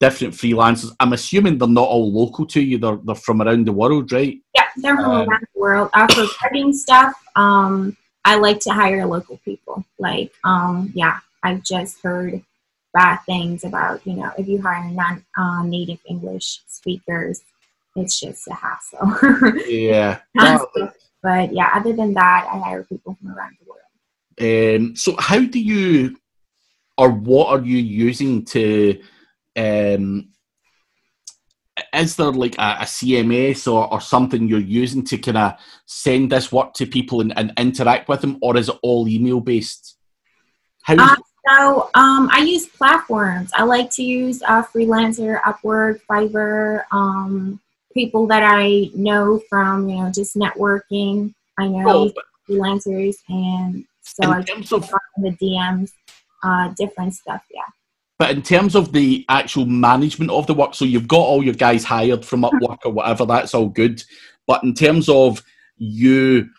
[0.00, 0.90] different freelancers.
[0.98, 2.78] I'm assuming they're not all local to you.
[2.78, 4.38] They're they're from around the world, right?
[4.54, 5.90] Yeah, they're from um, around the world.
[5.94, 9.84] After cutting stuff, um, I like to hire local people.
[9.98, 12.42] Like, um, yeah, I've just heard
[12.92, 17.42] bad things about you know if you hire non uh, native English speakers,
[17.94, 19.60] it's just a hassle.
[19.68, 20.20] yeah.
[21.22, 23.80] but yeah, other than that, I hire people from around the world.
[24.40, 26.16] Um, so how do you,
[26.96, 28.98] or what are you using to?
[29.56, 30.30] Um,
[31.94, 35.52] is there like a, a CMS or, or something you're using to kind of
[35.86, 39.40] send this work to people and, and, interact with them, or is it all email
[39.40, 39.96] based?
[40.82, 40.96] How?
[40.98, 43.50] Uh, so um, I use platforms.
[43.54, 47.60] I like to use uh, Freelancer, Upwork, Fiverr, um,
[47.92, 51.34] people that I know from you know just networking.
[51.58, 52.12] I know oh,
[52.48, 55.92] freelancers, and so I just of the DMs,
[56.42, 57.42] uh, different stuff.
[57.52, 57.62] Yeah.
[58.20, 61.54] But in terms of the actual management of the work, so you've got all your
[61.54, 64.04] guys hired from Upwork or whatever, that's all good.
[64.46, 65.42] But in terms of
[65.78, 66.50] you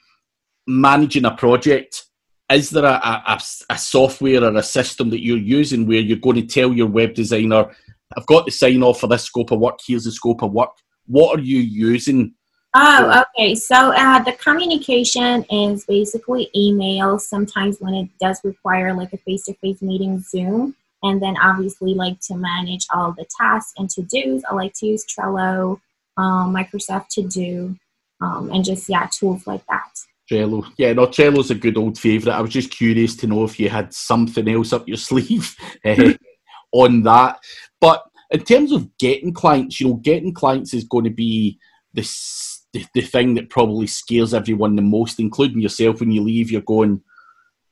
[0.65, 2.05] managing a project,
[2.51, 2.97] is there a,
[3.27, 6.87] a, a, software or a system that you're using where you're going to tell your
[6.87, 7.69] web designer,
[8.17, 10.71] I've got to sign off for this scope of work, here's the scope of work?
[11.05, 12.33] What are you using?
[12.73, 13.53] Oh, okay.
[13.53, 17.19] So uh, the communication is basically email.
[17.19, 22.35] Sometimes when it does require like a face-to-face meeting, Zoom and then obviously like to
[22.35, 25.79] manage all the tasks and to dos i like to use trello
[26.17, 27.75] um, microsoft to do
[28.21, 29.89] um, and just yeah tools like that
[30.31, 30.65] Trello.
[30.77, 32.37] Yeah, no, Trello's a good old favourite.
[32.37, 36.13] I was just curious to know if you had something else up your sleeve uh,
[36.71, 37.39] on that.
[37.81, 41.59] But in terms of getting clients, you know, getting clients is going to be
[41.93, 45.99] this the, the thing that probably scares everyone the most, including yourself.
[45.99, 47.01] When you leave, you're going,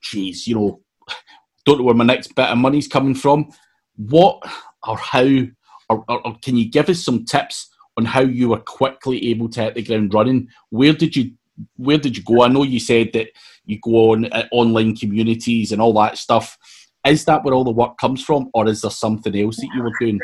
[0.01, 0.81] geez, you know,
[1.69, 3.51] don't know where my next bit of money's coming from.
[3.95, 4.41] What
[4.88, 5.27] or how,
[5.89, 9.49] or, or, or can you give us some tips on how you were quickly able
[9.49, 10.47] to hit the ground running?
[10.69, 11.32] Where did you
[11.75, 12.43] where did you go?
[12.43, 13.27] I know you said that
[13.65, 16.58] you go on uh, online communities and all that stuff.
[17.05, 19.84] Is that where all the work comes from, or is there something else that you
[19.84, 20.19] were doing?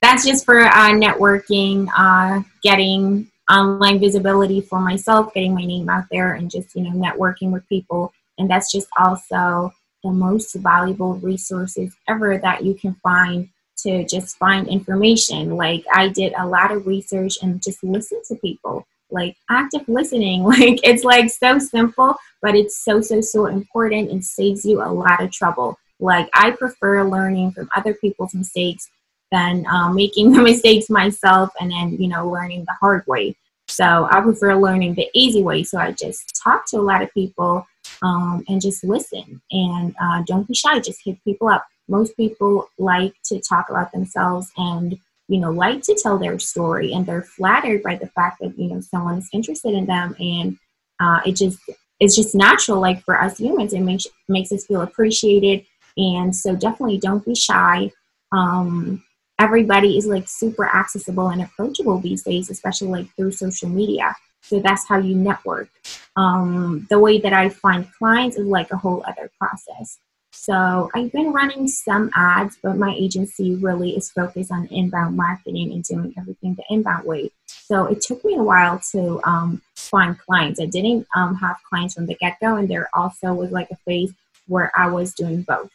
[0.00, 6.04] That's just for uh, networking, uh, getting online visibility for myself, getting my name out
[6.10, 8.12] there, and just you know networking with people.
[8.38, 14.36] And that's just also the most valuable resources ever that you can find to just
[14.36, 15.56] find information.
[15.56, 18.86] Like I did a lot of research and just listen to people.
[19.10, 20.44] Like active listening.
[20.44, 24.90] Like it's like so simple, but it's so so so important and saves you a
[24.90, 25.78] lot of trouble.
[26.00, 28.88] Like I prefer learning from other people's mistakes
[29.30, 33.36] than um, making the mistakes myself and then you know learning the hard way.
[33.72, 35.62] So I prefer learning the easy way.
[35.62, 37.66] So I just talk to a lot of people
[38.02, 40.78] um, and just listen and uh, don't be shy.
[40.80, 41.64] Just hit people up.
[41.88, 46.92] Most people like to talk about themselves and you know like to tell their story,
[46.92, 50.58] and they're flattered by the fact that you know someone is interested in them, and
[51.00, 51.58] uh, it just
[52.00, 52.80] it's just natural.
[52.80, 55.64] Like for us humans, it makes makes us feel appreciated,
[55.96, 57.90] and so definitely don't be shy.
[58.32, 59.02] Um,
[59.38, 64.14] everybody is like super accessible and approachable these days, especially like through social media.
[64.42, 65.68] So that's how you network.
[66.16, 69.98] Um, the way that I find clients is like a whole other process.
[70.32, 75.72] So I've been running some ads, but my agency really is focused on inbound marketing
[75.72, 77.30] and doing everything the inbound way.
[77.46, 80.58] So it took me a while to um, find clients.
[80.58, 83.76] I didn't um, have clients from the get go, and there also was like a
[83.86, 84.12] phase
[84.48, 85.70] where I was doing both.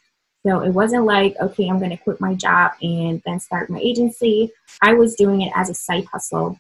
[0.47, 3.79] So it wasn't like, okay, I'm going to quit my job and then start my
[3.79, 4.49] agency.
[4.81, 6.57] I was doing it as a side hustle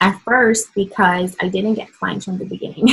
[0.00, 2.88] at first because I didn't get clients from the beginning.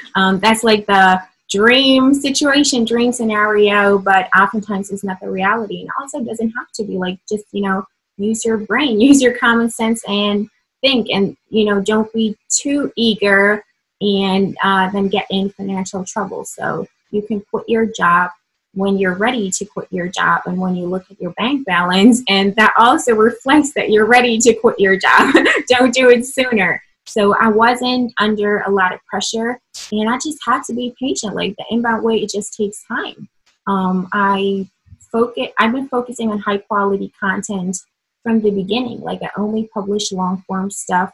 [0.14, 5.82] um, that's like the dream situation, dream scenario, but oftentimes it's not the reality.
[5.82, 7.84] And also doesn't have to be like just, you know,
[8.16, 10.48] use your brain, use your common sense and
[10.80, 13.62] think and, you know, don't be too eager
[14.00, 16.46] and uh, then get in financial trouble.
[16.46, 18.30] So you can quit your job
[18.74, 22.22] when you're ready to quit your job and when you look at your bank balance
[22.28, 25.34] and that also reflects that you're ready to quit your job.
[25.68, 26.82] Don't do it sooner.
[27.04, 31.34] So i wasn't under a lot of pressure and i just had to be patient.
[31.34, 33.28] Like the inbound way it just takes time.
[33.66, 34.68] Um, i
[35.10, 37.76] focus i've been focusing on high quality content
[38.22, 39.00] from the beginning.
[39.00, 41.12] Like i only publish long form stuff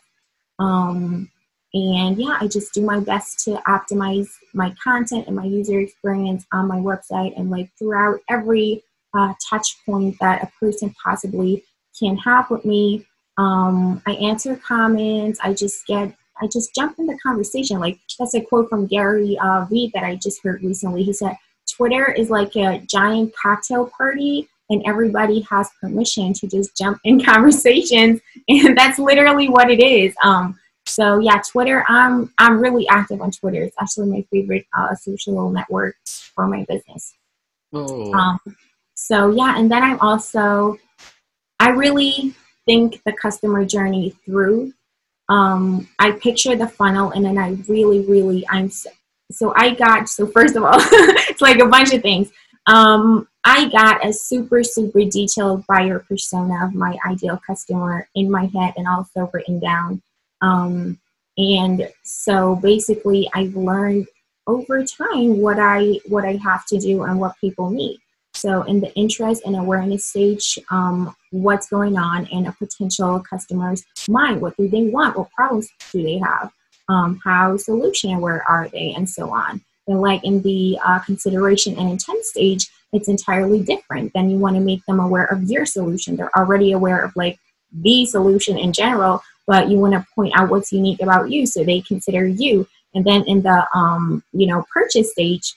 [0.58, 1.30] um,
[1.74, 6.46] and yeah, I just do my best to optimize my content and my user experience
[6.52, 8.82] on my website and like throughout every
[9.14, 11.62] uh, touch point that a person possibly
[11.98, 13.06] can have with me.
[13.36, 15.38] Um, I answer comments.
[15.42, 17.80] I just get, I just jump in the conversation.
[17.80, 21.02] Like that's a quote from Gary uh, Vee that I just heard recently.
[21.02, 21.36] He said,
[21.70, 27.22] Twitter is like a giant cocktail party and everybody has permission to just jump in
[27.24, 33.20] conversations and that's literally what it is um, so yeah twitter i'm i'm really active
[33.20, 37.14] on twitter it's actually my favorite uh, social network for my business
[37.72, 38.12] oh.
[38.12, 38.38] um,
[38.94, 40.76] so yeah and then i'm also
[41.60, 44.72] i really think the customer journey through
[45.28, 48.70] um, i picture the funnel and then i really really i'm
[49.30, 52.30] so i got so first of all it's like a bunch of things
[52.68, 58.44] um, I got a super, super detailed buyer persona of my ideal customer in my
[58.54, 60.02] head and also written down.
[60.40, 60.98] Um,
[61.36, 64.06] and so basically, I've learned
[64.46, 68.00] over time what I what I have to do and what people need.
[68.34, 73.84] So in the interest and awareness stage, um, what's going on in a potential customer's
[74.08, 74.40] mind?
[74.40, 75.18] What do they want?
[75.18, 76.52] What problems do they have?
[76.88, 78.94] Um, how solution aware are they?
[78.96, 79.60] And so on.
[79.88, 84.12] And like in the uh, consideration and intent stage, it's entirely different.
[84.14, 86.16] Then you want to make them aware of your solution.
[86.16, 87.38] They're already aware of like
[87.72, 91.64] the solution in general, but you want to point out what's unique about you so
[91.64, 92.68] they consider you.
[92.94, 95.56] And then in the um, you know purchase stage,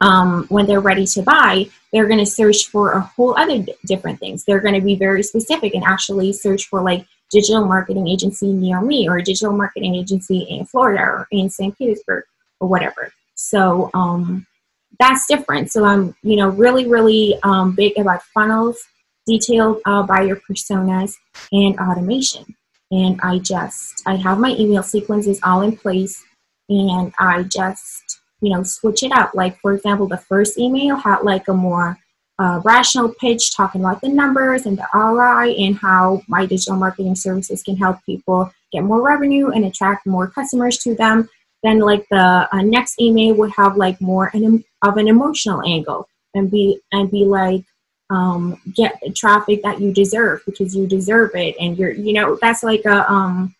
[0.00, 3.74] um, when they're ready to buy, they're going to search for a whole other d-
[3.86, 4.44] different things.
[4.44, 8.80] They're going to be very specific and actually search for like digital marketing agency near
[8.80, 11.76] me or digital marketing agency in Florida or in St.
[11.76, 12.24] Petersburg
[12.60, 13.12] or whatever.
[13.34, 14.46] So um,
[14.98, 15.70] that's different.
[15.70, 18.78] So I'm, you know, really, really um, big about funnels,
[19.26, 21.14] detailed uh, buyer personas,
[21.52, 22.54] and automation.
[22.92, 26.22] And I just, I have my email sequences all in place,
[26.68, 29.32] and I just, you know, switch it up.
[29.34, 31.98] Like for example, the first email had like a more
[32.38, 37.16] uh, rational pitch talking about the numbers and the ROI and how my digital marketing
[37.16, 41.28] services can help people get more revenue and attract more customers to them
[41.62, 46.08] then like the uh, next email would have like more an, of an emotional angle
[46.34, 47.64] and be and be like
[48.12, 51.56] um, get the traffic that you deserve because you deserve it.
[51.58, 53.54] And you're you know that's like a um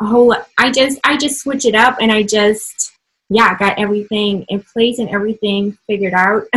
[0.00, 2.92] a whole i just i just switch it up and i just
[3.30, 6.44] yeah got everything in place and everything figured out.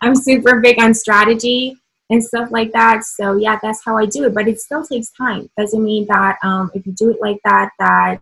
[0.00, 1.76] I'm super big on strategy
[2.10, 3.04] and stuff like that.
[3.04, 4.34] So yeah that's how i do it.
[4.34, 5.48] But it still takes time.
[5.56, 8.20] Doesn't mean that um, if you do it like that that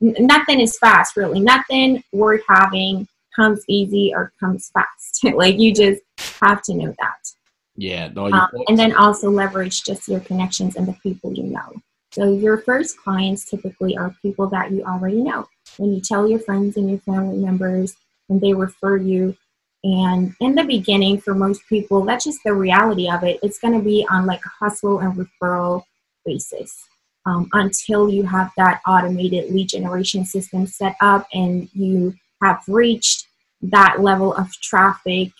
[0.00, 1.40] nothing is fast really.
[1.40, 4.90] Nothing worth having comes easy or comes fast.
[5.34, 6.02] Like you just
[6.40, 7.34] have to know that
[7.76, 11.74] yeah no, um, and then also leverage just your connections and the people you know.
[12.12, 15.48] So your first clients typically are people that you already know.
[15.78, 17.96] When you tell your friends and your family members
[18.28, 19.36] and they refer you
[19.82, 23.38] and in the beginning for most people that's just the reality of it.
[23.42, 25.82] It's going to be on like a hustle and referral
[26.24, 26.88] basis
[27.26, 33.26] um, until you have that automated lead generation system set up and you have reached
[33.62, 35.30] that level of traffic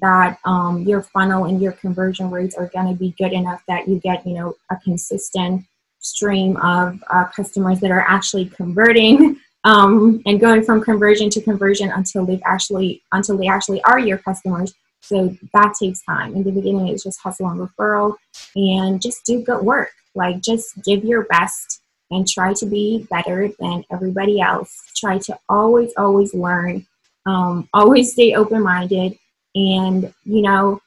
[0.00, 3.88] that um, your funnel and your conversion rates are going to be good enough that
[3.88, 5.64] you get you know a consistent
[6.00, 11.90] stream of uh, customers that are actually converting um, and going from conversion to conversion
[11.90, 16.50] until they've actually until they actually are your customers so that takes time in the
[16.50, 18.14] beginning it's just hustle and referral
[18.56, 23.50] and just do good work like, just give your best and try to be better
[23.60, 24.82] than everybody else.
[24.96, 26.86] Try to always, always learn,
[27.24, 29.16] um, always stay open minded.
[29.58, 30.80] And, you know,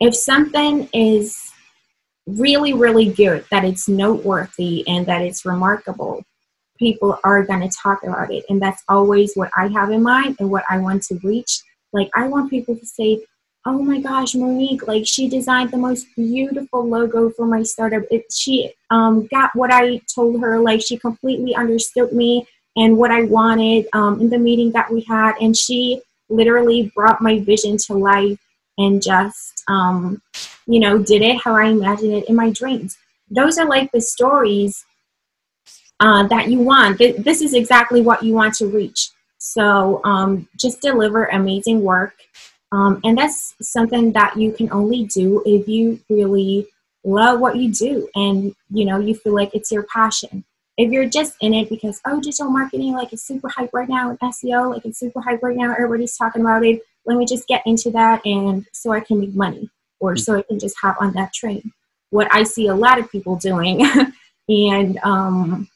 [0.00, 1.52] if something is
[2.26, 6.22] really, really good, that it's noteworthy and that it's remarkable,
[6.78, 8.44] people are going to talk about it.
[8.48, 11.60] And that's always what I have in mind and what I want to reach.
[11.92, 13.22] Like, I want people to say,
[13.66, 18.04] oh my gosh, Monique, like she designed the most beautiful logo for my startup.
[18.10, 23.10] It, she um, got what I told her, like she completely understood me and what
[23.10, 25.34] I wanted um, in the meeting that we had.
[25.42, 28.38] And she literally brought my vision to life
[28.78, 30.22] and just, um,
[30.66, 32.96] you know, did it how I imagined it in my dreams.
[33.30, 34.84] Those are like the stories
[36.00, 36.98] uh, that you want.
[36.98, 39.10] This is exactly what you want to reach.
[39.38, 42.14] So um, just deliver amazing work
[42.72, 46.68] um, and that's something that you can only do if you really
[47.04, 50.44] love what you do and you know you feel like it's your passion.
[50.80, 54.08] If you're just in it because oh digital marketing like it's super hype right now
[54.08, 57.46] and SEO like it's super hype right now everybody's talking about it let me just
[57.46, 59.68] get into that and so I can make money
[59.98, 61.70] or so I can just hop on that train.
[62.08, 63.84] What I see a lot of people doing
[64.48, 65.68] and um,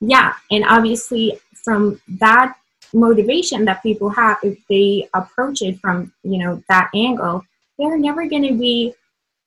[0.00, 2.56] yeah and obviously from that
[2.94, 7.44] motivation that people have if they approach it from you know that angle
[7.78, 8.94] they're never going to be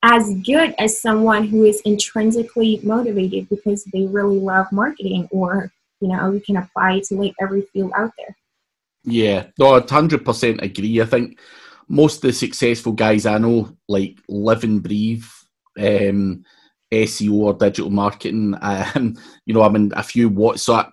[0.05, 6.09] as good as someone who is intrinsically motivated because they really love marketing or you
[6.09, 8.35] know you can apply it to like every field out there
[9.03, 11.39] yeah no i 100% agree i think
[11.87, 15.25] most of the successful guys I know like live and breathe
[15.77, 16.43] um,
[16.91, 18.55] SEO or digital marketing.
[18.61, 20.91] Um, you know, I'm in a few WhatsApp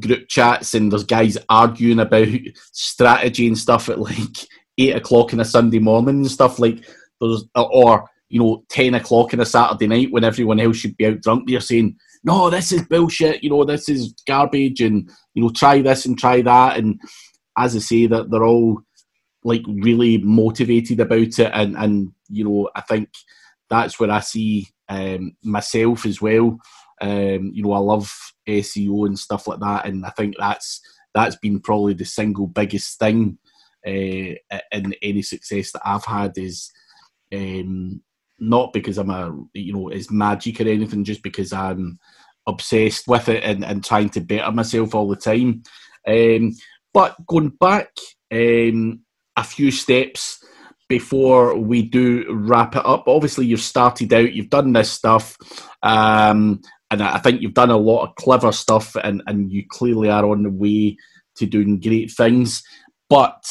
[0.00, 2.28] group chats and there's guys arguing about
[2.72, 4.36] strategy and stuff at like
[4.78, 6.84] eight o'clock on a Sunday morning and stuff like
[7.20, 11.06] there's or you know ten o'clock on a Saturday night when everyone else should be
[11.06, 11.48] out drunk.
[11.48, 13.42] They're saying, "No, this is bullshit.
[13.42, 16.78] You know, this is garbage," and you know, try this and try that.
[16.78, 17.00] And
[17.56, 18.80] as I say, that they're all
[19.44, 23.08] like really motivated about it, and and you know, I think
[23.70, 26.58] that's where I see um, myself as well.
[27.00, 28.12] Um, you know, I love
[28.48, 30.80] SEO and stuff like that, and I think that's
[31.14, 33.38] that's been probably the single biggest thing
[33.86, 34.34] uh,
[34.72, 36.70] in any success that I've had is
[37.32, 38.02] um,
[38.38, 41.98] not because I'm a you know it's magic or anything, just because I'm
[42.46, 45.62] obsessed with it and, and trying to better myself all the time.
[46.06, 46.52] Um,
[46.94, 47.90] but going back
[48.32, 49.00] um,
[49.36, 50.42] a few steps
[50.88, 55.36] before we do wrap it up, obviously you've started out, you've done this stuff,
[55.82, 56.60] um,
[56.90, 60.24] and I think you've done a lot of clever stuff, and, and you clearly are
[60.24, 60.96] on the way
[61.36, 62.62] to doing great things.
[63.10, 63.42] But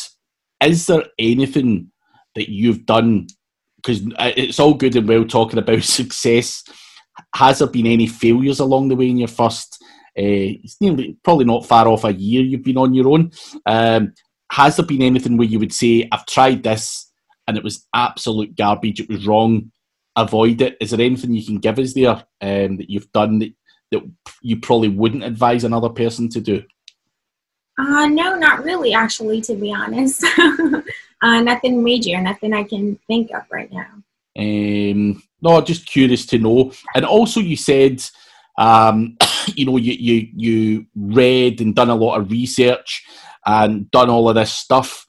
[0.64, 1.92] is there anything
[2.36, 3.28] that you've done?
[3.86, 6.64] Because it's all good and well talking about success.
[7.36, 9.78] Has there been any failures along the way in your first?
[10.18, 13.32] Uh, it's nearly probably not far off a year you've been on your own.
[13.66, 14.14] Um,
[14.52, 17.12] has there been anything where you would say, "I've tried this
[17.48, 19.02] and it was absolute garbage.
[19.02, 19.72] It was wrong.
[20.16, 23.54] Avoid it." Is there anything you can give us there um, that you've done that,
[23.92, 24.02] that
[24.42, 26.64] you probably wouldn't advise another person to do?
[27.78, 30.24] Uh, no, not really, actually, to be honest.
[31.26, 33.88] uh, nothing major, nothing I can think of right now.
[34.38, 36.71] Um, no, just curious to know.
[36.93, 38.03] And also, you said,
[38.59, 39.17] um,
[39.55, 43.03] you know, you, you you read and done a lot of research
[43.45, 45.05] and done all of this stuff.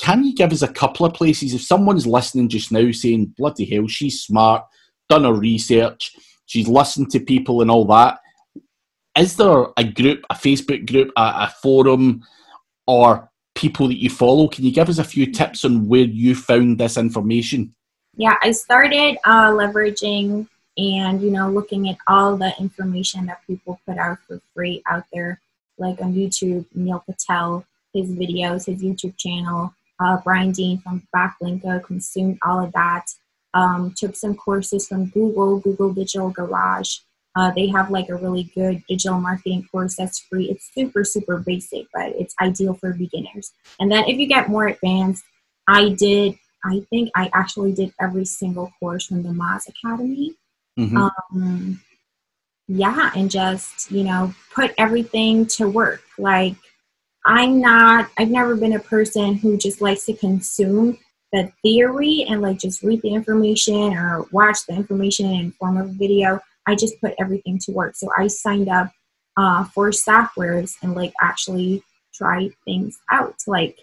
[0.00, 3.66] Can you give us a couple of places if someone's listening just now saying, "Bloody
[3.66, 4.64] hell, she's smart,
[5.10, 6.12] done her research,
[6.46, 8.18] she's listened to people and all that."
[9.18, 12.22] is there a group, a Facebook group, a, a forum,
[12.86, 13.28] or
[13.58, 14.46] people that you follow?
[14.46, 17.74] Can you give us a few tips on where you found this information?
[18.16, 20.46] Yeah, I started uh, leveraging
[20.78, 25.04] and you know looking at all the information that people put out for free out
[25.12, 25.40] there,
[25.76, 31.82] like on YouTube, Neil Patel, his videos, his YouTube channel, uh, Brian Dean from Backlinko,
[31.82, 33.06] consumed all of that.
[33.54, 36.98] Um, took some courses from Google, Google Digital Garage,
[37.38, 40.50] uh, they have like a really good digital marketing course that's free.
[40.50, 43.52] It's super, super basic, but it's ideal for beginners.
[43.78, 45.22] And then if you get more advanced,
[45.68, 46.34] I did,
[46.64, 50.34] I think I actually did every single course from the Moz Academy.
[50.76, 50.96] Mm-hmm.
[50.96, 51.80] Um,
[52.66, 56.02] yeah, and just, you know, put everything to work.
[56.18, 56.56] Like,
[57.24, 60.98] I'm not, I've never been a person who just likes to consume
[61.32, 65.90] the theory and like just read the information or watch the information in form of
[65.90, 66.40] a video.
[66.68, 67.96] I just put everything to work.
[67.96, 68.92] So I signed up
[69.38, 73.36] uh, for softwares and like actually try things out.
[73.46, 73.78] Like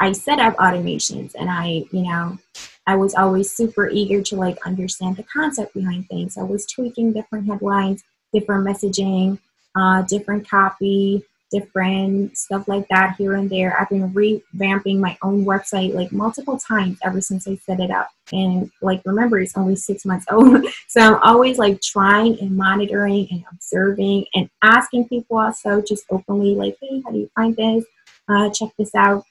[0.00, 2.36] I set up automations and I, you know,
[2.84, 6.36] I was always super eager to like understand the concept behind things.
[6.36, 8.02] I was tweaking different headlines,
[8.34, 9.38] different messaging,
[9.76, 13.78] uh, different copy, different stuff like that here and there.
[13.78, 18.10] I've been revamping my own website like multiple times ever since I set it up.
[18.32, 20.66] And like, remember, it's only six months old.
[20.88, 26.54] so I'm always like trying and monitoring and observing and asking people also just openly,
[26.54, 27.84] like, hey, how do you find this?
[28.28, 29.24] Uh, check this out.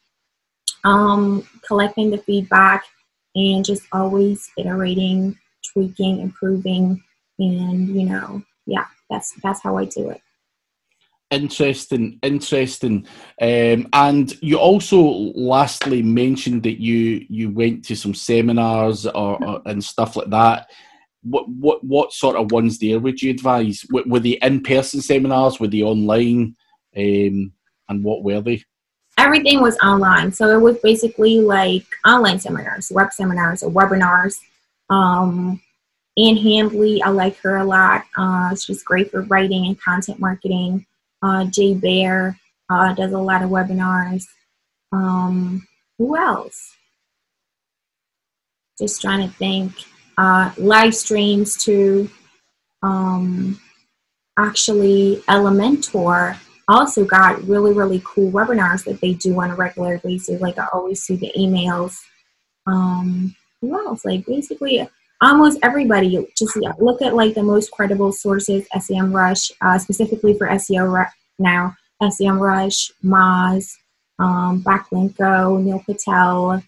[0.84, 2.86] Um, collecting the feedback
[3.36, 5.38] and just always iterating,
[5.74, 7.04] tweaking, improving,
[7.40, 10.22] and you know, yeah, that's that's how I do it.
[11.32, 13.08] Interesting, interesting.
[13.42, 19.62] Um, and you also lastly mentioned that you you went to some seminars or, or
[19.66, 20.70] and stuff like that.
[21.24, 23.84] What what what sort of ones there would you advise?
[23.92, 25.60] Were, were the in person seminars?
[25.60, 26.56] Were the online?
[26.96, 27.54] Um,
[27.90, 28.64] and what were they?
[29.18, 34.38] Everything was online, so it was basically like online seminars, web seminars, or webinars.
[34.92, 35.60] Um,
[36.18, 38.04] Ann Handley, I like her a lot.
[38.16, 40.86] Uh, she's great for writing and content marketing.
[41.22, 42.38] Uh, Jay Baer
[42.70, 44.26] uh, does a lot of webinars.
[44.92, 46.76] Um, who else?
[48.80, 49.74] Just trying to think.
[50.18, 52.10] Uh, live streams too.
[52.84, 53.60] Um,
[54.38, 56.38] actually, Elementor
[56.68, 60.42] also got really, really cool webinars that they do on a regular basis.
[60.42, 61.98] Like I always see the emails.
[62.68, 64.06] Um, who else?
[64.06, 64.88] Like basically
[65.22, 71.08] almost everybody just look at like the most credible sources SEMrush uh, specifically for SEO
[71.40, 73.76] now SEMrush Moz
[74.20, 76.62] um, Backlinko Neil Patel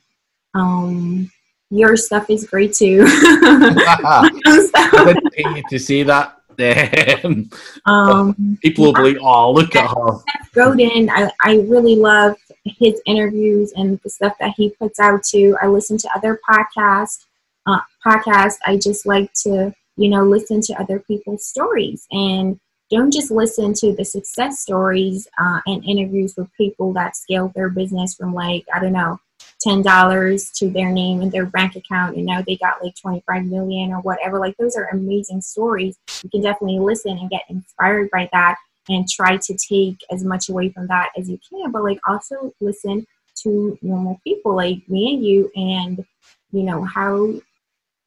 [0.53, 1.29] Um,
[1.69, 3.05] your stuff is great too.
[5.37, 6.33] You to say that.
[7.85, 10.19] um, People will be, oh, look at her.
[10.55, 12.35] Godin, I, I really love
[12.65, 15.55] his interviews and the stuff that he puts out too.
[15.61, 17.25] I listen to other podcasts.
[17.67, 18.55] Uh, podcasts.
[18.65, 22.07] I just like to, you know, listen to other people's stories.
[22.11, 22.57] And
[22.89, 27.69] don't just listen to the success stories uh, and interviews with people that scaled their
[27.69, 29.19] business from like I don't know
[29.59, 33.45] ten dollars to their name and their bank account and now they got like 25
[33.45, 34.39] million or whatever.
[34.39, 35.97] Like those are amazing stories.
[36.23, 38.55] You can definitely listen and get inspired by that
[38.87, 41.71] and try to take as much away from that as you can.
[41.71, 43.05] But like also listen
[43.43, 46.05] to normal people like me and you and
[46.51, 47.33] you know how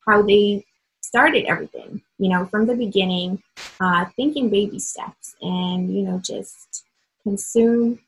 [0.06, 0.64] how they
[1.00, 3.42] started everything you know from the beginning
[3.80, 6.84] uh, thinking baby steps and you know just
[7.22, 7.98] consume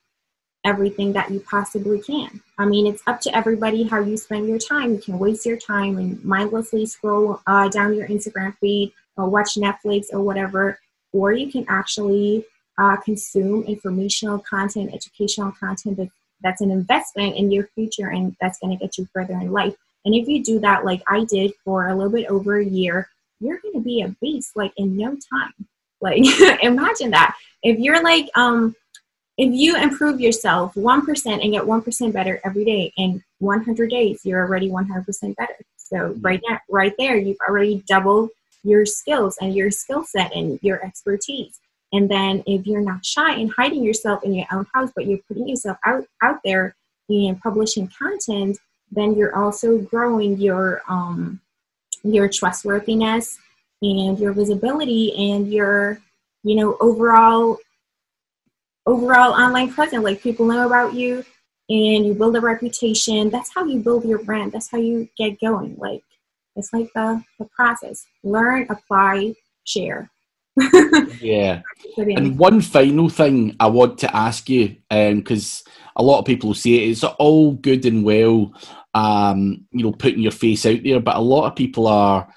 [0.64, 2.40] everything that you possibly can.
[2.59, 4.93] I mean, it's up to everybody how you spend your time.
[4.93, 9.55] You can waste your time and mindlessly scroll uh, down your Instagram feed or watch
[9.57, 10.78] Netflix or whatever,
[11.12, 12.45] or you can actually
[12.78, 16.09] uh, consume informational content, educational content that,
[16.43, 19.74] that's an investment in your future and that's going to get you further in life.
[20.05, 23.09] And if you do that, like I did for a little bit over a year,
[23.40, 25.53] you're going to be a beast like in no time.
[26.00, 26.22] Like
[26.62, 27.36] imagine that.
[27.62, 28.74] If you're like um
[29.38, 34.44] if you improve yourself 1% and get 1% better every day in 100 days you're
[34.44, 36.20] already 100% better so mm-hmm.
[36.20, 38.30] right now right there you've already doubled
[38.62, 41.59] your skills and your skill set and your expertise
[41.92, 45.18] and then if you're not shy and hiding yourself in your own house but you're
[45.26, 46.74] putting yourself out out there
[47.09, 48.57] and publishing content
[48.93, 51.40] then you're also growing your um
[52.05, 53.38] your trustworthiness
[53.80, 55.99] and your visibility and your
[56.45, 57.59] you know overall
[58.86, 60.05] overall online presence.
[60.05, 61.24] Like people know about you
[61.68, 63.30] and you build a reputation.
[63.30, 64.53] That's how you build your brand.
[64.53, 65.76] That's how you get going.
[65.78, 66.03] Like
[66.57, 68.07] it's like the, the process.
[68.22, 69.34] Learn, apply,
[69.64, 70.11] share.
[71.20, 71.62] yeah.
[71.97, 76.53] And one final thing I want to ask you, because um, a lot of people
[76.53, 78.53] say it, it's all good and well,
[78.95, 82.28] um, you know, putting your face out there, but a lot of people are,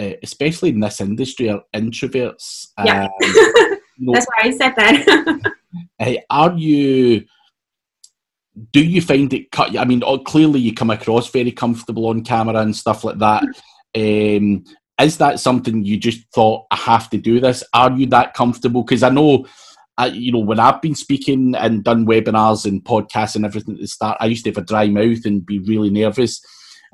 [0.00, 2.68] uh, especially in this industry, are introverts.
[2.84, 3.04] Yeah.
[3.04, 5.52] Um, you know, That's why I said that.
[5.98, 7.24] Uh, are you?
[8.72, 9.78] Do you find it cut?
[9.78, 13.44] I mean, clearly you come across very comfortable on camera and stuff like that.
[13.96, 14.64] Um,
[15.00, 17.64] is that something you just thought I have to do this?
[17.72, 18.82] Are you that comfortable?
[18.82, 19.46] Because I know,
[19.98, 23.80] uh, you know, when I've been speaking and done webinars and podcasts and everything at
[23.80, 26.40] the start, I used to have a dry mouth and be really nervous.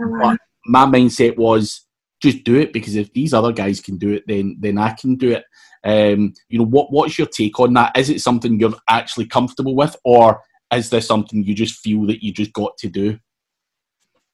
[0.00, 0.18] Uh-huh.
[0.20, 1.86] But my mindset was
[2.20, 5.16] just do it because if these other guys can do it, then then I can
[5.16, 5.44] do it.
[5.84, 7.96] Um, you know, what what's your take on that?
[7.96, 10.40] Is it something you're actually comfortable with, or
[10.74, 13.18] is this something you just feel that you just got to do?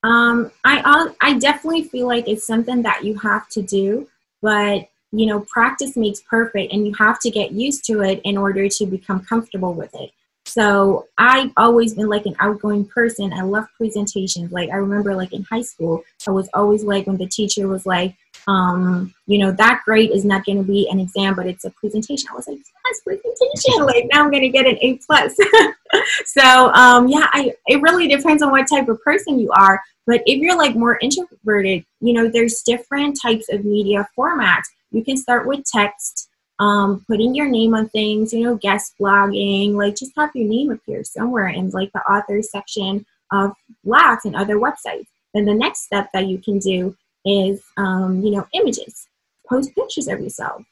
[0.02, 4.08] Um, I I definitely feel like it's something that you have to do,
[4.40, 8.36] but you know, practice makes perfect, and you have to get used to it in
[8.36, 10.10] order to become comfortable with it.
[10.44, 13.32] So I've always been like an outgoing person.
[13.32, 14.52] I love presentations.
[14.52, 17.86] Like I remember like in high school, I was always like when the teacher was
[17.86, 18.16] like,
[18.48, 21.70] um, you know, that grade is not going to be an exam, but it's a
[21.70, 22.28] presentation.
[22.30, 23.86] I was like, yes, presentation.
[23.86, 25.36] Like now I'm going to get an A plus.
[26.26, 29.80] so um, yeah, I, it really depends on what type of person you are.
[30.06, 34.64] But if you're like more introverted, you know, there's different types of media formats.
[34.92, 36.28] You can start with text
[36.58, 40.70] um, putting your name on things, you know, guest blogging, like just have your name
[40.70, 43.52] appear somewhere in like the author section of
[43.84, 45.06] blogs and other websites.
[45.34, 49.08] Then the next step that you can do is, um, you know, images.
[49.48, 50.62] Post pictures of yourself.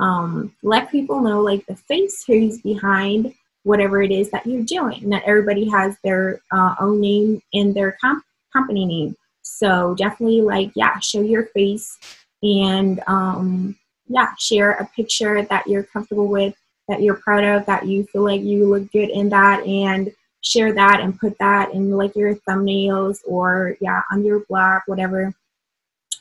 [0.00, 5.08] Um, let people know like the face who's behind whatever it is that you're doing.
[5.08, 9.16] Not everybody has their uh, own name in their comp- company name.
[9.42, 11.98] So definitely like, yeah, show your face
[12.42, 13.76] and um,
[14.08, 16.54] yeah, share a picture that you're comfortable with,
[16.88, 20.12] that you're proud of, that you feel like you look good in that, and
[20.42, 25.34] share that and put that in like your thumbnails or yeah on your blog, whatever.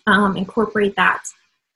[0.07, 1.23] Um, incorporate that.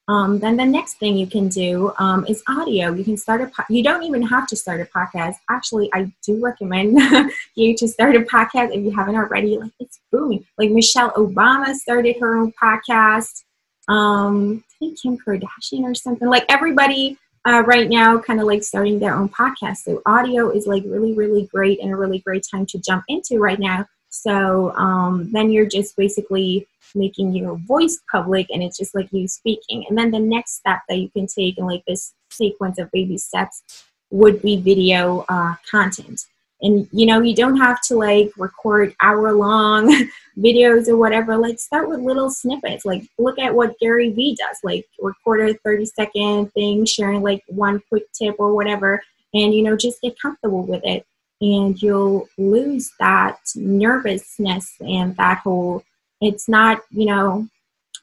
[0.07, 2.91] Um, then the next thing you can do um, is audio.
[2.91, 5.35] You can start a po- you don't even have to start a podcast.
[5.51, 6.99] Actually, I do recommend
[7.55, 9.57] you to start a podcast if you haven't already.
[9.57, 10.45] Like it's booming.
[10.57, 13.43] Like Michelle Obama started her own podcast
[13.89, 16.29] um, I think Kim Kardashian or something.
[16.29, 19.77] Like everybody uh, right now, kind of like starting their own podcast.
[19.77, 23.39] So audio is like really, really great and a really great time to jump into
[23.39, 23.85] right now.
[24.09, 29.27] So um, then you're just basically making your voice public and it's just like you
[29.27, 29.85] speaking.
[29.87, 33.17] And then the next step that you can take in like this sequence of baby
[33.17, 36.25] steps would be video uh, content.
[36.62, 41.38] And you know you don't have to like record hour long videos or whatever.
[41.38, 42.86] Like start with little snippets.
[42.86, 44.57] Like look at what gary vee does.
[44.64, 49.01] Like record a 30 second thing sharing like one quick tip or whatever.
[49.34, 51.05] And you know just get comfortable with it.
[51.41, 55.84] And you'll lose that nervousness and that whole
[56.22, 57.47] it's not you know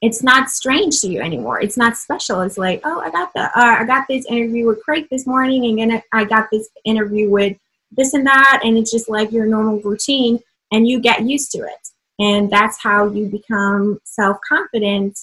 [0.03, 1.59] it's not strange to you anymore.
[1.61, 2.43] It's not special.
[2.43, 5.67] It's like oh i got the uh, i got this interview with craig this morning
[5.67, 7.57] and then i got this interview with
[7.91, 10.39] this and that and it's just like your normal routine
[10.73, 11.89] and you get used to it.
[12.19, 15.19] And that's how you become self-confident.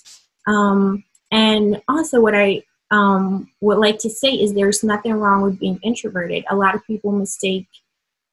[0.47, 2.61] Um, and also what i
[2.91, 6.45] um, would like to say is there's nothing wrong with being introverted.
[6.51, 7.65] A lot of people mistake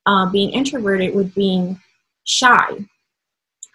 [0.05, 1.81] uh, being introverted with being
[2.25, 2.85] shy.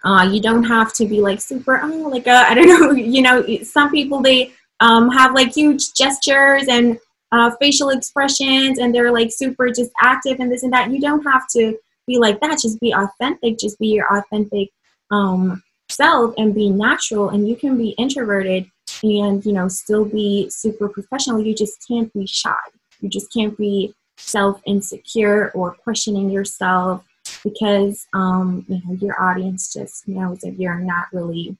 [0.03, 3.23] Uh, you don't have to be like super oh like uh, i don't know you
[3.23, 6.99] know some people they um, have like huge gestures and
[7.31, 10.91] uh, facial expressions and they're like super just active and this and that.
[10.91, 12.59] You don't have to be like that.
[12.61, 13.57] Just be authentic.
[13.57, 14.69] Just be your authentic
[15.11, 17.29] um, self and be natural.
[17.29, 18.69] And you can be introverted
[19.03, 21.41] and you know still be super professional.
[21.41, 22.55] You just can't be shy.
[23.01, 27.03] You just can't be self insecure or questioning yourself
[27.43, 31.57] because um, you know your audience just knows that you're not really.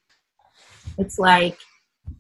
[0.98, 1.58] It's like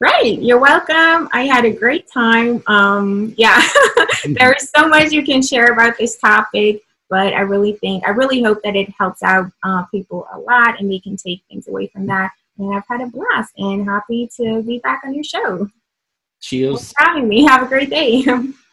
[0.00, 1.28] Right, you're welcome.
[1.32, 2.62] I had a great time.
[2.66, 3.62] Um, yeah,
[4.24, 8.42] there's so much you can share about this topic, but I really think, I really
[8.42, 11.86] hope that it helps out uh, people a lot and they can take things away
[11.88, 12.32] from that.
[12.58, 15.68] And I've had a blast and happy to be back on your show.
[16.40, 16.76] Cheers.
[16.76, 17.44] Thanks for having me.
[17.44, 18.24] Have a great day.